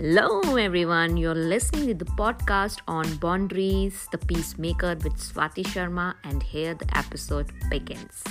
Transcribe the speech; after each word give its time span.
Hello, 0.00 0.56
everyone. 0.56 1.16
You're 1.16 1.34
listening 1.34 1.88
to 1.88 1.94
the 1.94 2.10
podcast 2.12 2.78
on 2.88 3.16
boundaries, 3.16 4.06
the 4.12 4.18
peacemaker 4.18 4.96
with 5.04 5.16
Swati 5.16 5.64
Sharma, 5.64 6.14
and 6.24 6.42
here 6.42 6.74
the 6.74 6.86
episode 6.96 7.52
begins. 7.70 8.22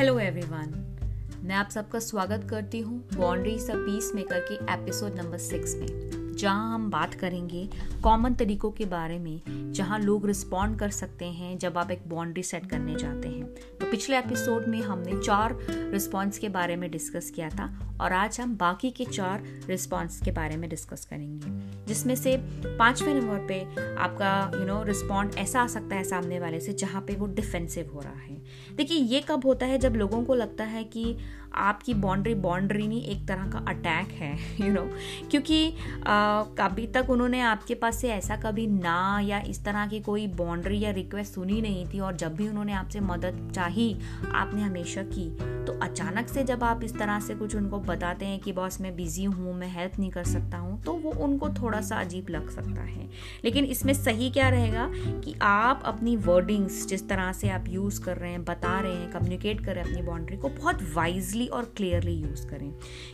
Hello 0.00 0.18
everyone 0.18 0.72
मैं 1.44 1.54
आप 1.56 1.70
सबका 1.70 1.98
स्वागत 1.98 2.46
करती 2.50 2.80
हूँ 2.80 2.98
boundaries 3.14 3.66
the 3.70 3.74
peace 3.76 4.10
maker 4.14 4.40
के 4.50 4.54
episode 4.74 5.14
number 5.14 5.38
six 5.38 5.74
में 5.76 6.23
जहाँ 6.35 6.73
हम 6.73 6.89
बात 6.89 7.13
करेंगे 7.13 7.67
कॉमन 8.03 8.33
तरीकों 8.33 8.71
के 8.71 8.85
बारे 8.85 9.17
में, 9.19 9.71
जहाँ 9.73 9.99
लोग 9.99 10.25
रिस्पॉन्ड 10.27 10.77
कर 10.79 10.89
सकते 10.89 11.25
हैं 11.25 11.57
जब 11.57 11.77
आप 11.77 11.91
एक 11.91 12.07
बाउंड्री 12.07 12.43
सेट 12.43 12.69
करने 12.69 12.95
जाते 12.95 13.27
हैं। 13.27 13.45
तो 13.79 13.89
पिछले 13.91 14.17
एपिसोड 14.17 14.67
में 14.67 14.81
हमने 14.81 15.19
चार 15.21 15.57
रिस्पॉन्स 15.69 16.37
के 16.37 16.49
बारे 16.49 16.75
में 16.75 16.89
डिस्कस 16.91 17.31
किया 17.35 17.49
था 17.49 17.69
और 18.01 18.13
आज 18.13 18.39
हम 18.41 18.55
बाकी 18.57 18.91
के 18.91 19.05
चार 19.05 19.43
रिस्पॉन्स 19.67 20.19
के 20.21 20.31
बारे 20.31 20.57
में 20.57 20.69
डिस्कस 20.69 21.05
करेंगे, 21.05 21.85
जिसमें 21.87 22.15
से 22.15 22.35
पाँचवें 22.67 23.13
नंबर 23.13 23.45
पे 23.47 23.61
आपका 23.95 24.51
यू 24.55 24.65
नो 24.65 24.81
रिस्पॉन्ड 24.83 25.35
ऐसा 25.37 25.61
आ 25.61 25.67
सकता 25.67 25.95
है 25.95 26.03
सामने 26.03 26.39
वाले 26.39 26.59
से 26.59 26.73
जहाँ 26.73 27.01
पे 27.01 27.15
वो 27.15 27.27
डिफेंसिव 27.27 27.91
हो 27.93 27.99
रहा 27.99 28.19
है। 28.19 28.35
देखिए, 28.75 28.97
ये 28.97 29.23
कब 29.27 29.45
होता 29.45 29.65
है 29.65 29.77
जब 29.77 29.95
लोगों 29.95 30.23
को 30.23 30.35
लगता 30.35 30.63
है 30.63 30.83
कि 30.83 31.17
आपकी 31.55 31.93
बाउंड्री 31.93 32.33
बाउंड्री 32.35 32.87
नहीं, 32.87 33.03
एक 33.03 33.27
तरह 33.27 33.49
का 33.49 33.59
अटैक 33.67 34.11
है 34.11 34.33
यू 34.33 34.65
you 34.65 34.73
नो 34.75 34.81
know? 34.81 35.29
क्योंकि 35.31 35.67
अभी 36.59 36.87
तक 36.87 37.09
उन्होंने 37.09 37.41
आपके 37.41 37.75
पास 37.75 37.97
से 37.97 38.09
ऐसा 38.09 38.35
कभी 38.35 38.67
ना 38.67 39.19
या 39.23 39.39
इस 39.39 39.63
तरह 39.65 39.87
की 39.87 39.99
कोई 39.99 40.27
बाउंड्री 40.35 40.79
या 40.79 40.91
रिक्वेस्ट 40.91 41.33
सुनी 41.33 41.61
नहीं 41.61 41.85
थी 41.85 41.99
और 41.99 42.15
जब 42.15 42.35
भी 42.35 42.47
उन्होंने 42.47 42.73
आपसे 42.73 42.99
मदद 42.99 43.51
चाही, 43.55 43.95
आपने 44.33 44.61
हमेशा 44.61 45.03
की 45.03 45.29
तो 45.65 45.79
अचानक 45.81 46.27
से 46.29 46.43
जब 46.43 46.63
आप 46.63 46.83
इस 46.83 46.97
तरह 46.97 47.19
से 47.19 47.35
कुछ 47.35 47.55
उनको 47.55 47.79
बताते 47.79 48.25
हैं 48.25 48.39
कि, 48.39 48.51
बॉस, 48.51 48.79
मैं 48.81 48.95
बिज़ी 48.95 49.23
हूँ, 49.23 49.53
मैं 49.53 49.67
हेल्प 49.67 49.99
नहीं 49.99 50.09
कर 50.11 50.23
सकता 50.23 50.57
हूँ 50.57 50.81
तो 50.83 50.93
वो 50.93 51.11
उनको 51.25 51.49
थोड़ा 51.51 51.81
सा 51.81 51.99
अजीब 51.99 52.29
लग 52.29 52.49
सकता 52.49 52.81
है 52.81 53.09
लेकिन 53.45 53.65
इसमें 53.65 53.93
सही 53.93 54.29
क्या 54.29 54.49
रहेगा 54.49 54.89
कि 54.93 55.35
आप 55.41 55.81
अपनी 55.85 56.15
वर्डिंग्स 56.17 56.85
जिस 56.87 57.07
तरह 57.09 57.31
से 57.33 57.49
आप 57.49 57.65
यूज़ 57.69 58.01
कर 58.01 58.17
रहे 58.17 58.31
हैं, 58.31 58.43
बता 58.45 58.79
रहे 58.79 58.95
हैं 58.95 59.11
कम्युनिकेट 59.11 59.65
कर 59.65 59.75
रहे 59.75 59.83
हैं 59.83 59.91
अपनी 59.91 60.05
बाउंड्री 60.07 60.37
को 60.37 60.49
बहुत 60.49 60.79
वाइजली 60.93 61.44
और 61.47 61.73
क्लियरली 61.77 62.13
यूज़ 62.13 62.47
करें। 62.47 62.71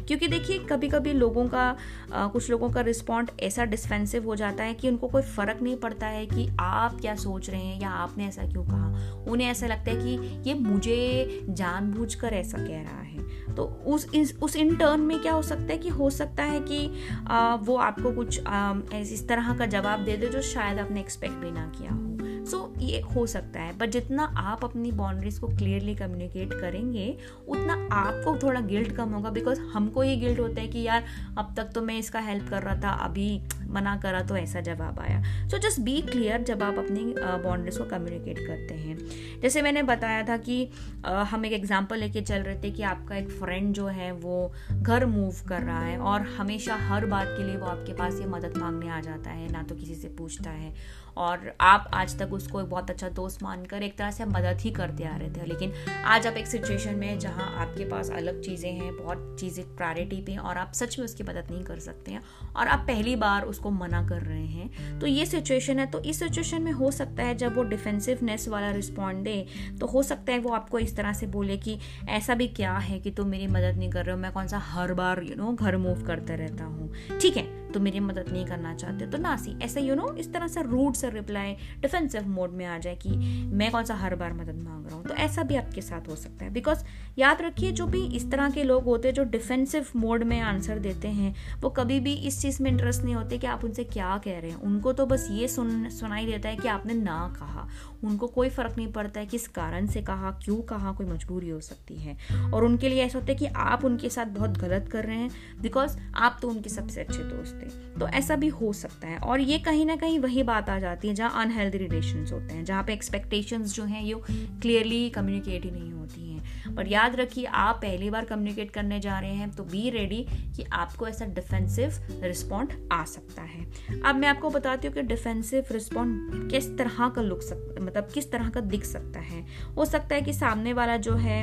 क्योंकि 0.07 0.27
देखिए 0.27 0.59
कभी 0.59 0.89
कभी 0.89 1.13
लोगों 1.13 1.47
का 1.47 1.77
आ, 2.13 2.27
कुछ 2.27 2.49
लोगों 2.49 2.69
का 2.69 2.81
रिस्पॉन्ड 2.81 3.31
ऐसा 3.39 3.65
डिस्पेंसिव 3.65 4.25
हो 4.25 4.35
जाता 4.35 4.63
है 4.63 4.73
कि 4.73 4.89
उनको 4.89 5.07
कोई 5.07 5.21
फ़र्क 5.21 5.61
नहीं 5.61 5.75
पड़ता 5.75 6.07
है 6.07 6.25
कि 6.25 6.49
आप 6.59 7.01
क्या 7.01 7.15
सोच 7.15 7.49
रहे 7.49 7.61
हैं 7.61 7.81
या 7.81 7.89
आपने 7.89 8.27
ऐसा 8.27 8.43
क्यों 8.43 8.63
कहा। 8.63 9.13
उन्हें 9.27 9.47
ऐसा 9.47 9.67
लगता 9.67 9.91
है 9.91 9.97
कि 9.97 10.43
ये 10.49 10.53
मुझे 10.53 11.27
जानबूझकर 11.49 12.33
ऐसा 12.33 12.57
कह 12.57 12.81
रहा 12.81 13.01
है। 13.01 13.21
तो 13.55 13.63
उस 13.63 14.15
इस, 14.15 14.37
उस 14.41 14.55
इन 14.55 14.75
टर्न 14.75 14.99
में 14.99 15.19
क्या 15.19 15.33
हो 15.33 15.41
सकता 15.41 15.63
है 15.63 15.77
कि 15.77 15.89
हो 15.89 16.09
सकता 16.09 16.43
है 16.43 16.59
कि 16.59 16.91
आ, 17.27 17.55
वो 17.55 17.75
आपको 17.75 18.11
कुछ 18.11 18.45
आ, 18.47 18.73
इस 18.95 19.27
तरह 19.27 19.57
का 19.57 19.65
जवाब 19.65 20.03
दे 20.03 20.17
दे 20.17 20.27
जो 20.27 20.41
शायद 20.41 20.79
आपने 20.79 20.99
एक्सपेक्ट 20.99 21.35
भी 21.35 21.51
ना 21.51 21.67
किया 21.67 21.91
हो। 21.91 22.10
सो 22.51 22.57
so, 22.57 22.81
ये 22.81 22.99
हो 23.15 23.25
सकता 23.27 23.59
है 23.59 23.77
बट 23.77 23.89
जितना 23.89 24.23
आप 24.37 24.63
अपनी 24.65 24.91
बाउंड्रीज 24.91 25.37
को 25.39 25.47
क्लियरली 25.47 25.95
कम्युनिकेट 25.95 26.53
करेंगे 26.53 27.05
उतना 27.47 27.73
आपको 27.91 28.35
थोड़ा 28.37 28.61
गिल्ट 28.61 28.95
कम 28.95 29.09
होगा 29.09 29.29
बिकॉज़ 29.29 29.59
हमको 29.73 30.03
ये 30.03 30.15
गिल्ट 30.15 30.39
होता 30.39 30.61
है 30.61 30.67
कि 30.67 30.81
यार 30.81 31.05
अब 31.37 31.53
तक 31.57 31.71
तो 31.75 31.81
मैं 31.81 31.97
इसका 31.99 32.19
हेल्प 32.19 32.49
कर 32.49 32.63
रहा 32.63 32.81
था 32.81 32.91
अभी 33.03 33.29
मना 33.71 33.95
करा 33.97 34.21
तो 34.21 34.37
ऐसा 34.37 34.61
जवाब 34.61 34.99
आया। 34.99 35.21
सो 35.47 35.57
जस्ट 35.59 35.79
बी 35.81 35.99
क्लियर 36.01 36.43
जब 36.43 36.63
आप 36.63 36.77
अपनी 36.79 37.03
बाउंड्रीज 37.17 37.77
को 37.77 37.85
कम्युनिकेट 37.85 38.39
करते 38.39 38.73
हैं। 38.75 38.97
जैसे 39.41 39.61
मैंने 39.61 39.83
बताया 39.83 40.23
था 40.23 40.37
कि 40.39 40.65
uh, 41.01 41.23
हम 41.23 41.45
एक 41.45 41.53
एग्ज़ाम्पल 41.53 41.97
लेके 41.97 42.21
चल 42.21 42.41
रहे 42.41 42.55
थे 42.55 42.71
कि 42.71 42.83
आपका 42.83 43.15
एक 43.15 43.29
फ्रेंड 43.31 43.73
जो 43.73 43.87
है 43.89 44.11
वो 44.13 44.53
घर 44.73 45.05
मूव 45.07 45.41
कर 45.49 45.61
रहा 45.61 45.83
है 45.83 45.97
और 45.99 46.27
हमेशा 46.37 46.75
हर 46.87 47.05
बात 47.05 47.27
के 47.27 47.43
लिए 47.43 47.57
वो 47.57 47.65
आपके 47.67 47.93
पास 47.93 48.19
ये 48.19 48.25
मदद 48.27 48.57
मांगने 48.57 48.89
आ 48.89 48.99
जाता 49.01 49.29
है 49.31 49.51
ना 49.51 49.63
तो 49.63 49.75
किसी 49.75 49.95
से 49.95 50.07
पूछता 50.17 50.49
है। 50.49 50.73
और 51.17 51.51
आप 51.61 51.89
आज 51.93 52.17
तक 52.19 52.33
उसको 52.33 52.59
एक 52.61 52.67
बहुत 52.69 52.89
अच्छा 52.89 53.07
दोस्त 53.09 53.41
मानकर 53.43 53.83
एक 53.83 53.97
तरह 53.97 54.11
से 54.11 54.25
मदद 54.25 54.61
ही 54.61 54.69
करते 54.71 55.03
आ 55.03 55.15
रहे 55.15 55.29
थे। 55.31 55.45
लेकिन 55.45 55.73
आज 56.05 56.27
आप 56.27 56.33
एक 56.33 56.47
सिचुएशन 56.47 56.95
में 56.95 57.19
जहाँ 57.19 57.47
आपके 57.61 57.85
पास 57.85 58.09
अलग 58.11 58.41
चीज़ें 58.41 58.71
हैं 58.71 58.95
बहुत 58.97 59.35
चीज़ें 59.39 59.65
प्रायोरिटी 59.75 60.21
पे 60.21 60.35
और 60.37 60.57
आप 60.57 60.71
सच 60.73 60.97
में 60.99 61.05
उसकी 61.05 61.23
मदद 61.23 61.51
नहीं 61.51 61.63
कर 61.63 61.79
सकते 61.79 62.11
हैं। 62.11 62.21
और 62.55 62.67
आप 62.67 62.85
पहली 62.87 63.15
बार 63.15 63.45
उसको 63.61 63.69
मना 63.71 64.01
कर 64.07 64.21
रहे 64.21 64.45
हैं। 64.45 64.99
तो 64.99 65.07
ये 65.07 65.25
सिचुएशन 65.25 65.79
है। 65.79 65.85
तो 65.85 65.99
इस 66.01 66.19
सिचुएशन 66.19 66.61
में 66.61 66.71
हो 66.71 66.91
सकता 66.91 67.23
है 67.23 67.35
जब 67.35 67.55
वो 67.55 67.63
डिफेंसिवनेस 67.63 68.47
वाला 68.49 68.71
रिस्पॉन्ड 68.71 69.23
दे 69.23 69.45
तो 69.79 69.87
हो 69.87 70.03
सकता 70.03 70.33
है 70.33 70.39
वो 70.39 70.53
आपको 70.53 70.79
इस 70.79 70.95
तरह 70.95 71.13
से 71.13 71.27
बोले 71.27 71.57
कि 71.57 71.77
ऐसा 72.09 72.35
भी 72.35 72.47
क्या 72.47 72.73
है 72.73 72.99
कि 72.99 73.11
तुम 73.11 73.27
मेरी 73.27 73.47
मदद 73.47 73.77
नहीं 73.77 73.89
कर 73.89 74.05
रहे 74.05 74.15
हो। 74.15 74.21
मैं 74.21 74.31
कौन 74.31 74.47
सा 74.47 74.57
हर 74.57 74.93
बार 74.93 75.23
यू 75.23 75.35
नो 75.35 75.53
घर 75.53 75.77
मूव 75.77 76.03
करते 76.03 76.35
रहता 76.35 76.63
हूँ। 76.63 76.91
ठीक 77.21 77.37
है? 77.37 77.60
तो 77.71 77.79
मेरी 77.79 77.99
मदद 77.99 78.31
नहीं 78.31 78.45
करना 78.45 78.73
चाहते 78.75 79.07
तो 79.07 79.17
ना 79.17 79.35
सी, 79.37 79.57
ऐसा 79.61 79.79
यू 79.79 79.95
नो 79.95 80.13
इस 80.13 80.31
तरह 80.33 80.47
से 80.47 80.61
रूट 80.61 80.95
से 80.95 81.09
रिप्लाई 81.09 81.55
डिफेंसिव 81.79 82.27
मोड 82.27 82.51
में 82.51 82.65
आ 82.65 82.77
जाए 82.77 82.95
कि 82.95 83.09
मैं 83.47 83.71
कौन 83.71 83.83
सा 83.83 83.95
हर 83.95 84.15
बार 84.15 84.33
मदद 84.33 84.61
मांग 84.63 84.85
रहा 84.85 84.95
हूँ। 84.95 85.05
तो 85.05 85.13
ऐसा 85.13 85.43
भी 85.43 85.55
आपके 85.55 85.81
साथ 85.81 86.07
हो 86.07 86.15
सकता 86.15 86.45
है। 86.45 86.53
बिकॉज़ 86.53 86.83
याद 87.17 87.41
रखिए, 87.41 87.71
जो 87.71 87.85
भी 87.85 88.05
इस 88.05 88.31
तरह 88.31 88.49
के 88.49 88.63
लोग 88.63 88.83
होते 88.83 89.07
हैं, 89.07 89.15
जो 89.15 89.23
डिफेंसिव 89.23 89.85
मोड 89.95 90.23
में 90.23 90.39
आंसर 90.39 90.79
देते 90.79 91.07
हैं, 91.07 91.35
वो 91.61 91.69
कभी 91.69 91.99
भी 91.99 92.13
इस 92.13 92.41
चीज़ 92.41 92.63
में 92.63 92.71
इंटरेस्ट 92.71 93.03
नहीं 93.03 93.15
होते 93.15 93.37
कि 93.37 93.47
आप 93.47 93.65
उनसे 93.65 93.83
क्या 93.83 94.17
कह 94.17 94.39
रहे 94.39 94.51
हैं। 94.51 94.61
उनको 94.61 94.93
तो 94.93 95.05
बस 95.05 95.27
ये 95.31 95.47
सुन, 95.47 95.89
सुनाई 95.89 96.25
देता 96.25 96.49
है 96.49 96.55
कि 96.55 96.67
आपने 96.67 96.93
ना 96.93 97.33
कहा। 97.39 97.67
उनको 98.03 98.27
कोई 98.27 98.49
फ़र्क 98.49 98.77
नहीं 98.77 98.91
पड़ता 98.91 99.19
है 99.19 99.25
किस 99.25 99.47
कारण 99.47 99.87
से 99.87 100.01
कहा, 100.01 100.31
क्यों 100.43 100.61
कहा, 100.61 100.91
कोई 100.91 101.05
मजबूरी 101.05 101.49
हो 101.49 101.59
सकती 101.59 101.95
है। 101.95 102.17
और 102.53 102.63
उनके 102.63 102.89
लिए 102.89 103.03
ऐसा 103.03 103.19
होता 103.19 103.31
है 103.31 103.37
कि 103.37 103.45
आप 103.45 103.85
उनके 103.85 104.09
साथ 104.09 104.25
बहुत 104.25 104.57
गलत 104.57 104.89
कर 104.91 105.05
रहे 105.05 105.17
हैं। 105.17 105.31
बिकॉज़ 105.61 105.97
आप 106.15 106.39
तो 106.41 106.49
उनके 106.49 106.69
सबसे 106.69 107.01
अच्छे 107.01 107.23
दोस्त 107.23 107.60
थे 107.61 107.99
तो 107.99 108.07
ऐसा 108.09 108.35
भी 108.35 108.47
हो 108.49 108.71
सकता 108.73 109.07
है। 109.07 109.17
और 109.19 109.41
ये 109.41 109.57
कहीं 109.59 109.85
ना 109.85 109.95
कहीं 109.95 110.19
वही 110.19 110.43
बात 110.43 110.69
आ 110.69 110.79
जाती 110.79 111.07
है 111.07 111.13
जहाँ 111.13 111.41
अनहेल्दी 111.41 111.77
रिलेशन 111.77 112.25
होते 112.31 112.53
हैं, 112.53 112.65
जहाँ 112.65 112.83
पे 112.83 112.93
एक्सपेक्टेशंस 112.93 113.75
जो 113.75 113.83
हैं, 113.83 114.03
ये 114.03 114.21
क्लियरली 114.61 115.09
कम्युनिकेट 115.09 115.65
ही 115.65 115.71
नहीं 115.71 115.91
होती 115.91 116.29
हैं। 116.29 116.75
पर 116.75 116.87
याद 116.87 117.15
रखिए, 117.15 117.45
आप 117.45 117.75
पहली 117.75 118.09
बार 118.09 118.25
कम्युनिकेट 118.25 118.71
करने 118.71 118.99
जा 118.99 119.19
रहे 119.19 119.33
हैं 119.33 119.49
तो 119.51 119.63
बी 119.63 119.89
रेडी 119.89 120.25
कि 120.55 120.63
आपको 120.73 121.07
ऐसा 121.07 121.25
डिफेंसिव 121.27 121.99
रिस्पॉन्ड 122.23 122.73
आ 122.91 123.03
सकता 123.05 123.41
है। 123.41 123.65
अब 124.01 124.15
मैं 124.15 124.27
आपको 124.27 124.49
बताती 124.49 124.87
हूँ 124.87 124.95
कि 124.95 125.01
डिफेंसिव 125.03 125.65
रिस्पॉन्ड 125.71 126.49
किस 126.51 126.67
तरह 126.77 127.09
का 127.09 127.21
लुक 127.21 127.41
सकता 127.41 127.81
मतलब 127.81 128.09
किस 128.13 128.31
तरह 128.31 128.49
का 128.49 128.59
दिख 128.61 128.83
सकता 128.85 129.19
है। 129.19 129.45
हो 129.75 129.85
सकता 129.85 130.15
है 130.15 130.21
कि 130.21 130.33
सामने 130.33 130.73
वाला 130.73 130.97
जो 130.99 131.13
है 131.15 131.41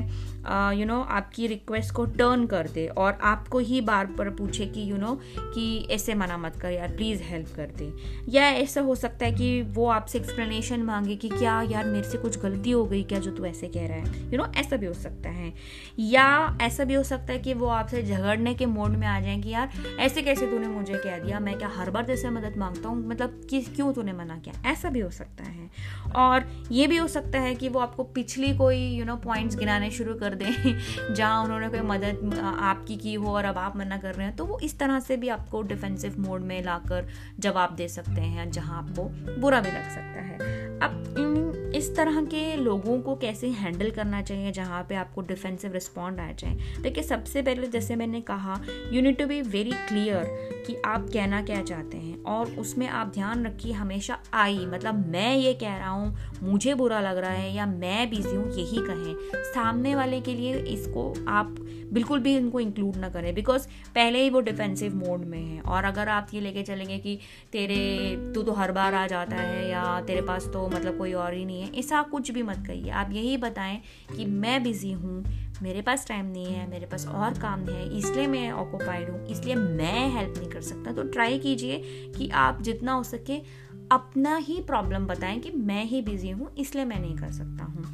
यू 0.78 0.86
नो 0.86 1.00
आपकी 1.00 1.46
रिक्वेस्ट 1.46 1.94
को 1.94 2.04
टर्न 2.08 2.46
कर 2.46 2.68
दे 2.68 2.86
और 2.88 3.18
आपको 3.22 3.58
ही 3.60 3.80
बार 3.80 4.06
बार 4.08 4.30
पूछे 4.30 4.66
कि 4.66 4.90
यू 4.90 4.96
नो 4.96 5.14
कि 5.38 5.86
ऐसे 5.90 6.07
मना 6.14 6.38
मत 6.38 6.56
कर 6.56 6.70
यार 6.70 6.88
प्लीज़ 6.88 7.22
हेल्प 7.22 7.48
कर 7.56 7.66
दे। 7.66 7.92
या 8.28 8.48
ऐसा 8.48 8.80
हो 8.80 8.94
सकता 8.94 9.26
है 9.26 9.32
कि 9.32 9.62
वो 9.62 9.86
आपसे 9.86 10.18
एक्सप्लेनेशन 10.18 10.80
मांगे 10.82 11.16
कि 11.16 11.28
क्या 11.28 11.62
यार 11.62 11.84
मेरे 11.84 12.10
से 12.10 12.18
कुछ 12.18 12.38
गलती 12.38 12.70
हो 12.70 12.84
गई 12.84 13.02
क्या 13.02 13.18
जो 13.18 13.30
तू 13.30 13.44
ऐसे 13.44 13.68
कह 13.68 13.86
रहा 13.86 13.96
है? 13.96 14.20
यू 14.20 14.26
you 14.26 14.36
नो 14.36 14.44
know, 14.44 14.56
ऐसा 14.56 14.76
भी 14.76 14.86
हो 14.86 14.92
सकता 14.92 15.28
है। 15.28 15.52
या 15.98 16.58
ऐसा 16.62 16.84
भी 16.84 16.94
हो 16.94 17.02
सकता 17.02 17.32
है 17.32 17.38
कि 17.38 17.54
वो 17.54 17.66
आपसे 17.66 18.02
झगड़ने 18.02 18.54
के 18.54 18.66
मोड 18.66 18.90
में 18.90 19.06
आ 19.06 19.20
जाए 19.20 19.38
कि 19.38 19.48
यार 19.48 19.70
ऐसे 20.00 20.22
कैसे 20.22 20.46
तूने 20.46 20.68
मुझे 20.68 20.94
कह 20.94 21.18
दिया? 21.18 21.40
मैं 21.40 21.58
क्या 21.58 21.68
हर 21.68 21.90
बार 21.90 22.06
जैसे 22.06 22.30
मदद 22.30 22.54
माँगता 22.56 22.88
हूँ? 22.88 23.08
मतलब 23.08 23.40
कि 23.50 23.60
क्यों 23.60 23.92
तूने 23.92 24.12
मना 24.12 24.38
किया? 24.38 24.70
ऐसा 24.70 24.90
भी 24.90 25.00
हो 25.00 25.10
सकता 25.10 25.44
है। 25.44 25.70
और 26.16 26.66
ये 26.72 26.86
भी 26.86 26.96
हो 26.96 27.08
सकता 27.08 27.40
है 27.40 27.54
कि 27.54 27.68
वो 27.68 27.80
आपको 27.80 28.04
पिछली 28.04 28.56
कोई 28.56 28.88
यू 28.88 29.04
नो 29.04 29.16
पॉइंट्स 29.16 29.56
गिनाने 29.56 29.90
शुरू 29.90 30.14
कर 30.14 30.34
दें 30.34 30.78
जहाँ 31.14 31.44
उन्होंने 31.44 31.68
कोई 31.68 31.80
मदद 31.80 32.38
आपकी 32.58 32.96
की 32.96 33.14
हो 33.14 33.34
और 33.34 33.44
अब 33.44 33.58
आप 33.58 33.76
मना 33.76 33.96
कर 33.96 34.14
रहे 34.14 34.26
हैं 34.26 34.36
तो 34.36 34.44
वो 34.44 34.58
इस 34.58 34.78
तरह 34.78 35.00
से 35.00 35.16
भी 35.16 35.28
आपको 35.28 35.62
डिफेंसिव 35.98 36.28
मोड 36.28 36.40
में 36.40 36.62
लाकर 36.62 37.08
जवाब 37.38 37.74
दे 37.74 37.88
सकते 37.88 38.20
हैं, 38.20 38.50
जहाँ 38.50 38.78
आपको 38.78 39.04
बुरा 39.40 39.60
भी 39.60 39.68
लग 39.68 39.88
सकता 39.90 40.20
है। 40.20 40.38
अब 40.80 41.47
इस 41.74 41.94
तरह 41.96 42.20
के 42.24 42.56
लोगों 42.56 43.00
को 43.02 43.14
कैसे 43.16 43.48
हैंडल 43.50 43.90
करना 43.90 44.20
चाहिए 44.22 44.52
जहाँ 44.52 44.82
पे 44.88 44.94
आपको 44.94 45.20
डिफेंसिव 45.22 45.72
रिस्पॉन्ड 45.72 46.20
आ 46.20 46.30
जाए 46.32 46.80
देखिए, 46.82 47.04
सबसे 47.04 47.42
पहले 47.42 47.66
जैसे 47.66 47.96
मैंने 47.96 48.20
कहा 48.20 48.60
you 48.92 49.02
need 49.02 49.18
to 49.18 49.26
be 49.26 49.40
very 49.42 49.72
clear 49.88 50.24
कि 50.66 50.76
आप 50.86 51.08
कहना 51.12 51.42
क्या 51.42 51.62
चाहते 51.62 51.96
हैं 51.96 52.22
और 52.24 52.50
उसमें 52.58 52.86
आप 52.88 53.12
ध्यान 53.14 53.46
रखिए 53.46 53.72
हमेशा 53.72 54.18
आई 54.34 54.66
मतलब 54.66 55.06
मैं 55.08 55.34
ये 55.36 55.54
कह 55.54 55.76
रहा 55.76 55.90
हूँ, 55.90 56.16
मुझे 56.42 56.74
बुरा 56.74 57.00
लग 57.00 57.18
रहा 57.18 57.30
है 57.30 57.54
या 57.54 57.66
मैं 57.66 58.08
बिज़ी 58.10 58.34
हूँ, 58.36 58.50
यही 58.50 58.78
कहें। 58.80 59.42
सामने 59.44 59.94
वाले 59.94 60.20
के 60.20 60.34
लिए 60.34 60.56
इसको 60.74 61.12
आप 61.28 61.54
बिल्कुल 61.92 62.20
भी 62.20 62.36
इनको 62.36 62.60
इंक्लूड 62.60 62.96
ना 62.96 63.08
करें 63.08 63.34
बिकॉज़ 63.34 63.66
पहले 63.94 64.22
ही 64.22 64.30
वो 64.30 64.40
डिफेंसिव 64.40 64.94
मोड 64.96 65.24
में 65.26 65.38
है 65.38 65.60
और 65.62 65.84
अगर 65.84 66.08
आप 66.08 66.28
ये 66.34 66.40
लेके 66.40 66.62
चलेंगे 66.62 66.98
कि 66.98 67.18
तेरे, 67.52 68.32
तू 68.34 68.42
तो 68.42 68.52
हर 68.52 68.72
बार 68.72 68.94
आ 68.94 69.06
जाता 69.06 69.36
है 69.36 69.68
या 69.70 70.00
तेरे 70.06 70.22
पास 70.22 70.46
तो 70.52 70.66
मतलब 70.68 70.98
कोई 70.98 71.12
और 71.14 71.34
ही 71.34 71.44
नहीं 71.44 71.57
है, 71.60 71.70
ऐसा 71.74 72.02
कुछ 72.02 72.30
भी 72.30 72.42
मत 72.42 72.64
करिए 72.66 72.90
आप 72.90 73.12
यही 73.12 73.36
बताएँ 73.36 73.80
कि 74.16 74.24
मैं 74.24 74.62
बिज़ी 74.62 74.92
हूँ, 74.92 75.24
मेरे 75.62 75.82
पास 75.82 76.06
टाइम 76.08 76.26
नहीं 76.26 76.46
है, 76.46 76.70
मेरे 76.70 76.86
पास 76.86 77.06
और 77.06 77.38
काम 77.38 77.64
है, 77.64 77.98
इसलिए 77.98 78.26
मैं 78.26 78.50
ऑक्यूपाइड 78.52 79.10
हूँ, 79.10 79.26
इसलिए 79.26 79.54
मैं 79.54 80.08
हेल्प 80.08 80.38
नहीं 80.38 80.48
कर 80.48 80.60
सकता। 80.60 80.92
तो 80.92 81.02
ट्राई 81.02 81.38
कीजिए 81.38 81.78
कि 82.18 82.28
आप 82.28 82.62
जितना 82.62 82.92
हो 82.92 83.02
सके 83.02 83.38
अपना 83.92 84.36
ही 84.36 84.60
प्रॉब्लम 84.62 85.06
बताएँ 85.06 85.38
कि 85.40 85.50
मैं 85.50 85.84
ही 85.84 86.00
बिज़ी 86.02 86.30
हूँ, 86.30 86.54
इसलिए 86.58 86.84
मैं 86.84 86.98
नहीं 87.00 87.16
कर 87.16 87.30
सकता 87.32 87.64
हूँ। 87.64 87.84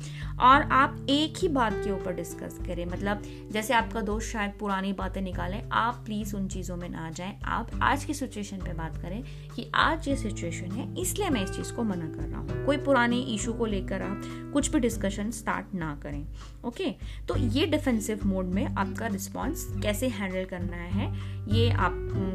और 0.42 0.62
आप 0.72 1.06
एक 1.10 1.38
ही 1.38 1.48
बात 1.48 1.72
के 1.74 1.90
ऊपर 1.90 2.14
डिस्कस 2.14 2.58
करें 2.66 2.84
मतलब 2.86 3.22
जैसे 3.52 3.74
आपका 3.74 4.00
दोस्त 4.00 4.28
शायद 4.28 4.52
पुरानी 4.60 4.92
बातें 4.92 5.20
निकालें, 5.22 5.62
आप 5.72 6.02
प्लीज़ 6.06 6.34
उन 6.36 6.48
चीज़ों 6.48 6.76
में 6.76 6.88
ना 6.88 7.10
जाएँ। 7.10 7.38
आप 7.44 7.70
आज 7.82 8.04
की 8.04 8.14
सिचुएशन 8.14 8.58
पे 8.58 8.72
बात 8.74 8.96
करें 9.02 9.22
कि 9.54 9.70
आज 9.74 10.08
ये 10.08 10.16
सिचुएशन 10.16 10.70
है, 10.70 10.92
इसलिए 10.94 11.30
मैं 11.30 11.42
इस 11.44 11.50
चीज़ 11.50 11.72
को 11.72 11.82
मना 11.82 12.08
कर 12.08 12.28
रहा 12.28 12.40
हूँ। 12.40 12.64
कोई 12.66 12.76
पुराने 12.78 13.20
इशू 13.34 13.52
को 13.52 13.66
लेकर 13.66 14.02
आप 14.02 14.22
कुछ 14.52 14.70
भी 14.72 14.80
डिस्कशन 14.80 15.30
स्टार्ट 15.30 15.74
ना 15.74 15.94
करें 16.02 16.24
ओके 16.64 16.90
तो 17.28 17.36
ये 17.36 17.66
डिफेंसिव 17.66 18.20
मोड 18.26 18.46
में 18.46 18.64
आपका 18.66 19.06
रिस्पॉन्स 19.06 19.66
कैसे 19.82 20.08
हैंडल 20.08 20.44
करना 20.44 20.76
है 20.76 21.33
ये 21.48 21.70
आप 21.70 21.92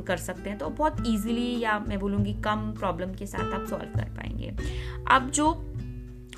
कर 0.08 0.18
सकते 0.18 0.50
हैं। 0.50 0.60
तो 0.60 0.70
बहुत 0.70 1.04
ईजिली 1.08 1.60
या 1.60 1.80
मैं 1.80 2.00
बोलूँगी 2.00 2.34
कम 2.34 2.72
प्रॉब्लम 2.80 3.14
के 3.14 3.26
साथ 3.26 3.54
आप 3.54 3.66
सॉल्व 3.68 3.98
कर 3.98 4.10
पाएँगे। 4.18 4.56
अब 5.12 5.30
जो 5.30 5.66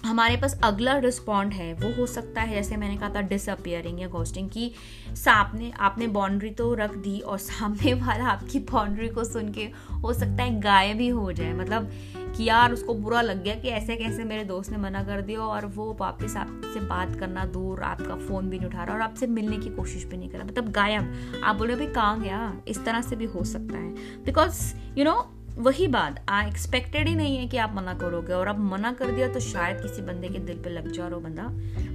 हमारे 0.05 0.37
पास 0.37 0.59
अगला 0.63 0.97
रिस्पॉन्ड 0.97 1.53
है, 1.53 1.73
वो 1.73 1.93
हो 1.95 2.05
सकता 2.05 2.41
है, 2.41 2.55
जैसे 2.55 2.77
मैंने 2.77 2.97
कहा 2.97 3.09
था 3.09 3.21
डिसअपियरिंग 3.21 4.01
या 4.01 4.07
गोस्टिंग 4.07 4.49
की, 4.49 4.71
सामने, 5.15 5.71
आपने 5.79 6.07
बाउंड्री 6.07 6.49
तो 6.49 6.73
रख 6.73 6.95
दी 6.95 7.19
और 7.19 7.37
सामने 7.37 7.93
वाला 7.93 8.25
आपकी 8.25 8.59
बाउंड्री 8.59 9.07
को 9.07 9.23
सुन 9.23 9.51
के 9.51 9.69
हो 9.93 10.13
सकता 10.13 10.43
है 10.43 10.59
गायब 10.61 10.99
ही 10.99 11.07
हो 11.07 11.31
जाए। 11.31 11.53
मतलब 11.53 11.91
कि 12.37 12.43
यार 12.43 12.73
उसको 12.73 12.93
बुरा 12.93 13.21
लग 13.21 13.43
गया 13.43 13.55
कि 13.55 13.67
ऐसे 13.67 13.95
कैसे 13.95 14.23
मेरे 14.23 14.43
दोस्त 14.43 14.71
ने 14.71 14.77
मना 14.77 15.03
कर 15.03 15.21
दिया 15.21 15.39
और 15.39 15.65
वो 15.65 15.97
वापस 15.99 16.35
आपसे 16.37 16.79
बात 16.79 17.15
करना 17.15 17.45
दूर 17.45 17.81
आपका 17.81 18.15
फ़ोन 18.15 18.49
भी 18.49 18.59
नहीं 18.59 18.67
उठा 18.67 18.83
रहा 18.83 18.95
और 18.95 19.01
आपसे 19.01 19.27
मिलने 19.27 19.57
की 19.57 19.69
कोशिश 19.69 20.05
भी 20.05 20.17
नहीं 20.17 20.29
कर 20.29 20.37
रहा। 20.37 20.47
मतलब 20.47 20.71
गायब। 20.71 21.13
आप 21.43 21.55
बोले 21.55 21.75
भाई 21.75 21.87
कहाँ 21.87 22.21
गया? 22.21 22.57
इस 22.67 22.85
तरह 22.85 23.01
से 23.01 23.15
भी 23.15 23.25
हो 23.25 23.43
सकता 23.43 23.77
है। 23.77 23.93
बिकॉज़ 24.25 24.75
यू 24.97 25.05
नो 25.05 25.31
वही 25.57 25.87
बात 25.87 26.25
आई 26.29 26.47
एक्सपेक्टेड 26.47 27.07
ही 27.07 27.15
नहीं 27.15 27.37
है 27.37 27.47
कि 27.47 27.57
आप 27.57 27.73
मना 27.75 27.93
करोगे 27.93 28.33
और 28.33 28.47
अब 28.47 28.59
मना 28.59 28.93
कर 28.93 29.11
दिया 29.11 29.27
तो 29.27 29.39
शायद 29.39 29.77
किसी 29.77 30.01
बंदे 30.01 30.29
के 30.29 30.39
दिल 30.39 30.57
पे 30.57 30.69
लग 30.69 30.91
जा 30.91 31.09
जाओ 31.09 31.19
बंदा 31.19 31.43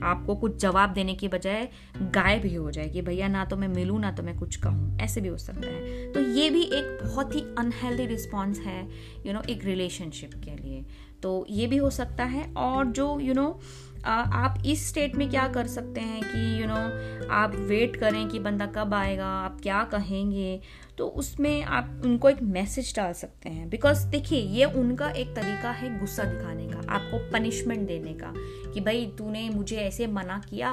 आपको 0.06 0.34
कुछ 0.34 0.56
जवाब 0.56 0.92
देने 0.92 1.14
की 1.14 1.28
बजाय 1.28 1.68
गायब 1.96 2.44
ही 2.44 2.54
हो 2.54 2.70
जाए 2.70 2.88
कि 2.88 3.02
भैया 3.02 3.28
ना 3.28 3.44
तो 3.44 3.56
मैं 3.56 3.68
मिलूँ 3.68 4.00
ना 4.00 4.12
तो 4.12 4.22
मैं 4.22 4.38
कुछ 4.38 4.56
कहूँ। 4.56 4.98
ऐसे 4.98 5.20
भी 5.20 5.28
हो 5.28 5.36
सकता 5.36 5.68
है। 5.68 6.12
तो 6.12 6.20
ये 6.20 6.50
भी 6.50 6.62
एक 6.62 6.98
बहुत 7.04 7.34
ही 7.34 7.40
अनहेल्दी 7.40 8.06
रिस्पॉन्स 8.06 8.58
है 8.58 8.82
यू 8.82 9.22
you 9.22 9.32
नो 9.32 9.38
know, 9.38 9.50
एक 9.50 9.64
रिलेशनशिप 9.64 10.30
के 10.34 10.62
लिए। 10.62 10.84
तो 11.22 11.46
ये 11.50 11.66
भी 11.66 11.76
हो 11.76 11.90
सकता 11.90 12.24
है। 12.24 12.52
और 12.54 12.86
जो 12.86 13.18
यू 13.20 13.26
you 13.26 13.36
नो 13.36 13.48
know, 13.50 13.62
आप 14.06 14.62
इस 14.66 14.88
स्टेट 14.88 15.14
में 15.16 15.28
क्या 15.30 15.46
कर 15.48 15.66
सकते 15.66 16.00
हैं 16.00 16.22
कि 16.22 16.40
यू 16.56 16.66
you 16.66 16.68
नो 16.68 16.74
know, 16.74 17.30
आप 17.30 17.54
वेट 17.68 17.96
करें 17.96 18.28
कि 18.28 18.38
बंदा 18.38 18.66
कब 18.66 18.94
आएगा 18.94 19.26
आप 19.26 19.60
क्या 19.62 19.82
कहेंगे 19.84 20.60
तो 20.98 21.06
उसमें 21.06 21.62
आप 21.62 22.02
उनको 22.04 22.28
एक 22.28 22.42
मैसेज 22.42 22.92
डाल 22.96 23.12
सकते 23.12 23.48
हैं। 23.48 23.68
बिकॉज़ 23.70 24.06
देखिए 24.06 24.38
ये 24.38 24.64
उनका 24.64 25.10
एक 25.10 25.34
तरीका 25.36 25.70
है 25.70 25.98
गुस्सा 26.00 26.24
दिखाने 26.24 26.66
का 26.68 26.92
आपको 26.92 27.18
पनिशमेंट 27.32 27.86
देने 27.88 28.12
का 28.12 28.32
कि 28.72 28.80
भाई 28.80 29.06
तूने 29.18 29.48
मुझे 29.50 29.76
ऐसे 29.76 30.06
मना 30.06 30.40
किया 30.50 30.70